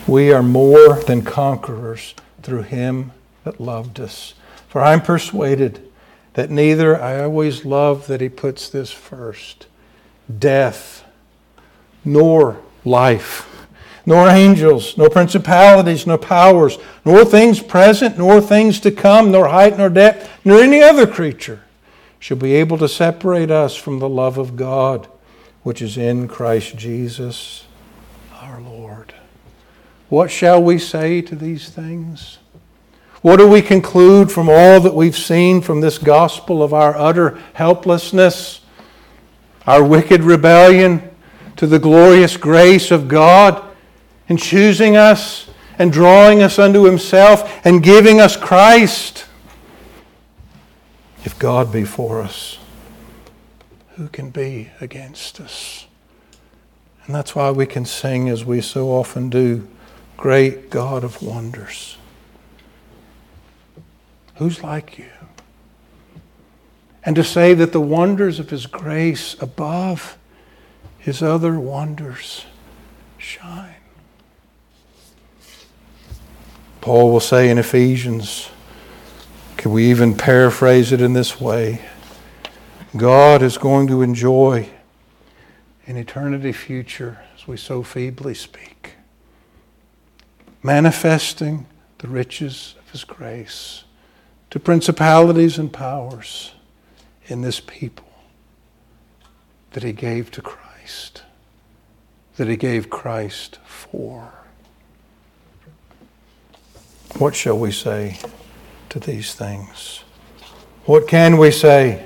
we 0.07 0.31
are 0.31 0.41
more 0.41 0.95
than 1.03 1.21
conquerors 1.21 2.15
through 2.41 2.63
him 2.63 3.11
that 3.43 3.59
loved 3.59 3.99
us. 3.99 4.33
For 4.69 4.81
I'm 4.81 5.01
persuaded 5.01 5.85
that 6.33 6.49
neither, 6.49 6.99
I 6.99 7.21
always 7.23 7.65
love 7.65 8.07
that 8.07 8.21
he 8.21 8.29
puts 8.29 8.69
this 8.69 8.89
first, 8.89 9.67
death, 10.39 11.03
nor 12.05 12.61
life, 12.85 13.56
nor 14.07 14.29
angels, 14.29 14.97
nor 14.97 15.09
principalities, 15.09 16.07
nor 16.07 16.17
powers, 16.17 16.77
nor 17.03 17.25
things 17.25 17.61
present, 17.61 18.17
nor 18.17 18.39
things 18.39 18.79
to 18.79 18.89
come, 18.89 19.33
nor 19.33 19.49
height, 19.49 19.77
nor 19.77 19.89
depth, 19.89 20.31
nor 20.45 20.61
any 20.61 20.81
other 20.81 21.05
creature 21.05 21.61
shall 22.17 22.37
be 22.37 22.53
able 22.53 22.77
to 22.77 22.87
separate 22.87 23.51
us 23.51 23.75
from 23.75 23.99
the 23.99 24.07
love 24.07 24.37
of 24.37 24.55
God, 24.55 25.09
which 25.63 25.81
is 25.81 25.97
in 25.97 26.29
Christ 26.29 26.77
Jesus 26.77 27.65
our 28.31 28.61
Lord. 28.61 29.13
What 30.07 30.31
shall 30.31 30.63
we 30.63 30.79
say 30.79 31.21
to 31.23 31.35
these 31.35 31.67
things? 31.69 32.37
What 33.21 33.37
do 33.37 33.47
we 33.49 33.61
conclude 33.61 34.31
from 34.31 34.47
all 34.47 34.79
that 34.79 34.95
we've 34.95 35.17
seen 35.17 35.61
from 35.61 35.81
this 35.81 35.97
gospel 35.97 36.63
of 36.63 36.73
our 36.73 36.95
utter 36.95 37.37
helplessness, 37.55 38.61
our 39.65 39.83
wicked 39.83 40.23
rebellion, 40.23 41.13
to 41.57 41.67
the 41.67 41.79
glorious 41.79 42.37
grace 42.37 42.89
of 42.89 43.09
God 43.09 43.66
in 44.27 44.37
choosing 44.37 44.95
us 44.95 45.49
and 45.79 45.91
drawing 45.91 46.41
us 46.41 46.59
unto 46.59 46.83
Himself 46.83 47.65
and 47.65 47.83
giving 47.83 48.19
us 48.19 48.35
Christ? 48.35 49.25
If 51.23 51.37
God 51.39 51.71
be 51.71 51.83
for 51.83 52.21
us, 52.21 52.57
who 53.95 54.07
can 54.07 54.29
be 54.29 54.69
against 54.79 55.41
us? 55.41 55.87
And 57.05 57.15
that's 57.15 57.33
why 57.35 57.51
we 57.51 57.65
can 57.65 57.85
sing 57.85 58.27
as 58.29 58.43
we 58.43 58.61
so 58.61 58.89
often 58.89 59.29
do 59.29 59.67
great 60.17 60.69
God 60.69 61.03
of 61.03 61.21
wonders. 61.21 61.97
Who's 64.35 64.61
like 64.61 64.97
you? 64.97 65.09
And 67.03 67.15
to 67.15 67.23
say 67.23 67.53
that 67.53 67.71
the 67.71 67.81
wonders 67.81 68.39
of 68.39 68.49
His 68.49 68.65
grace 68.65 69.35
above 69.41 70.17
His 70.99 71.23
other 71.23 71.59
wonders 71.59 72.45
shine. 73.17 73.76
Paul 76.87 77.11
will 77.11 77.19
say 77.19 77.49
in 77.49 77.57
Ephesians, 77.57 78.49
can 79.57 79.73
we 79.73 79.89
even 79.89 80.15
paraphrase 80.15 80.93
it 80.93 81.01
in 81.01 81.11
this 81.11 81.37
way? 81.37 81.81
God 82.95 83.41
is 83.41 83.57
going 83.57 83.87
to 83.87 84.01
enjoy 84.01 84.69
an 85.85 85.97
eternity 85.97 86.53
future 86.53 87.19
as 87.35 87.45
we 87.45 87.57
so 87.57 87.83
feebly 87.83 88.33
speak 88.33 88.93
manifesting 90.63 91.65
the 91.97 92.07
riches 92.07 92.75
of 92.79 92.89
his 92.91 93.03
grace 93.03 93.83
to 94.49 94.57
principalities 94.57 95.57
and 95.57 95.73
powers 95.73 96.53
in 97.25 97.41
this 97.41 97.59
people 97.59 98.07
that 99.71 99.83
he 99.83 99.91
gave 99.91 100.31
to 100.31 100.41
Christ, 100.41 101.23
that 102.37 102.47
he 102.47 102.55
gave 102.55 102.89
Christ 102.89 103.59
for. 103.65 104.46
What 107.19 107.33
shall 107.33 107.57
we 107.57 107.71
say 107.71 108.19
to 108.89 108.99
these 108.99 109.33
things? 109.33 110.03
What 110.85 111.07
can 111.07 111.39
we 111.39 111.49
say 111.49 112.05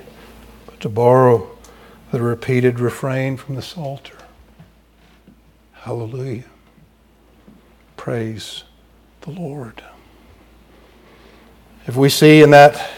but 0.65 0.79
to 0.79 0.87
borrow 0.87 1.51
the 2.13 2.21
repeated 2.21 2.79
refrain 2.79 3.35
from 3.35 3.55
the 3.55 3.61
Psalter? 3.61 4.17
Hallelujah. 5.73 6.45
Praise 7.97 8.63
the 9.21 9.31
Lord. 9.31 9.83
If 11.87 11.97
we 11.97 12.07
see 12.07 12.41
in 12.41 12.51
that 12.51 12.89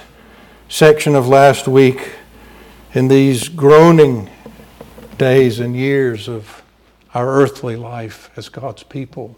section 0.70 1.16
of 1.16 1.28
last 1.28 1.68
week, 1.68 2.12
in 2.94 3.08
these 3.08 3.50
groaning 3.50 4.30
days 5.18 5.60
and 5.60 5.76
years 5.76 6.30
of 6.30 6.62
our 7.16 7.28
earthly 7.28 7.76
life 7.76 8.30
as 8.36 8.50
God's 8.50 8.84
people, 8.84 9.36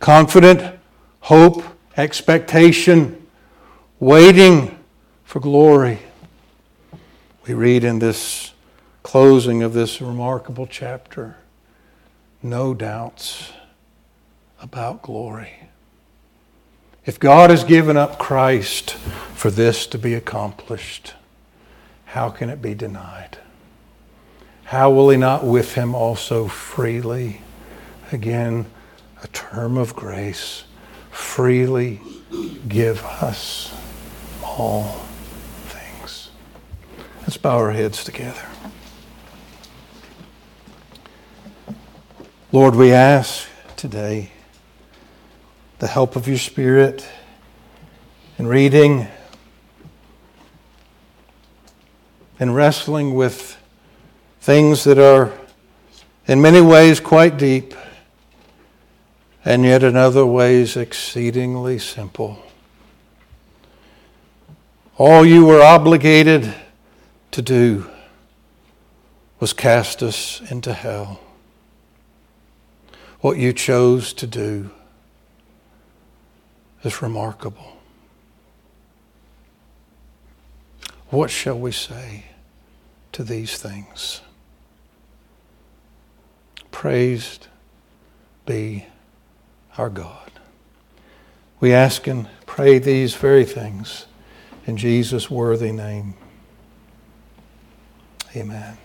confident 0.00 0.75
hope 1.26 1.64
expectation, 1.96 3.26
waiting 3.98 4.78
for 5.24 5.40
glory. 5.40 5.98
We 7.48 7.52
read 7.52 7.82
in 7.82 7.98
this 7.98 8.52
closing 9.02 9.60
of 9.60 9.72
this 9.72 10.00
remarkable 10.00 10.68
chapter 10.68 11.36
no 12.44 12.74
doubts 12.74 13.50
about 14.62 15.02
glory. 15.02 15.68
If 17.04 17.18
God 17.18 17.50
has 17.50 17.64
given 17.64 17.96
up 17.96 18.20
Christ 18.20 18.92
for 19.34 19.50
this 19.50 19.88
to 19.88 19.98
be 19.98 20.14
accomplished, 20.14 21.14
how 22.04 22.30
can 22.30 22.48
it 22.48 22.62
be 22.62 22.72
denied? 22.72 23.38
How 24.62 24.92
will 24.92 25.10
He 25.10 25.16
not 25.16 25.44
with 25.44 25.74
Him 25.74 25.92
also 25.92 26.46
freely, 26.46 27.40
again, 28.12 28.66
a 29.24 29.26
term 29.26 29.76
of 29.76 29.96
grace, 29.96 30.62
freely 31.16 32.00
give 32.68 33.04
us 33.04 33.74
all 34.42 34.84
things? 35.64 36.30
Let's 37.22 37.36
bow 37.36 37.56
our 37.56 37.72
heads 37.72 38.04
together. 38.04 38.46
Lord, 42.52 42.74
we 42.74 42.92
ask 42.92 43.48
today 43.76 44.30
the 45.78 45.86
help 45.86 46.16
of 46.16 46.28
your 46.28 46.38
Spirit 46.38 47.06
in 48.38 48.46
reading 48.46 49.08
and 52.38 52.54
wrestling 52.54 53.14
with 53.14 53.58
things 54.40 54.84
that 54.84 54.98
are 54.98 55.32
in 56.26 56.40
many 56.40 56.60
ways 56.60 57.00
quite 57.00 57.36
deep 57.36 57.74
and 59.46 59.64
yet 59.64 59.84
in 59.84 59.94
other 59.94 60.26
ways 60.26 60.76
exceedingly 60.76 61.78
simple. 61.78 62.42
All 64.98 65.24
you 65.24 65.46
were 65.46 65.62
obligated 65.62 66.52
to 67.30 67.42
do 67.42 67.88
was 69.38 69.52
cast 69.52 70.02
us 70.02 70.42
into 70.50 70.72
hell. 70.72 71.20
What 73.20 73.38
you 73.38 73.52
chose 73.52 74.12
to 74.14 74.26
do 74.26 74.70
is 76.82 77.00
remarkable. 77.00 77.76
What 81.10 81.30
shall 81.30 81.58
we 81.58 81.70
say 81.70 82.24
to 83.12 83.22
these 83.22 83.58
things? 83.58 84.22
Praised 86.72 87.46
be 88.44 88.86
our 89.78 89.90
God. 89.90 90.30
We 91.60 91.72
ask 91.72 92.06
and 92.06 92.28
pray 92.44 92.78
these 92.78 93.14
very 93.14 93.44
things 93.44 94.06
in 94.66 94.76
Jesus' 94.76 95.30
worthy 95.30 95.72
name. 95.72 96.14
Amen. 98.34 98.76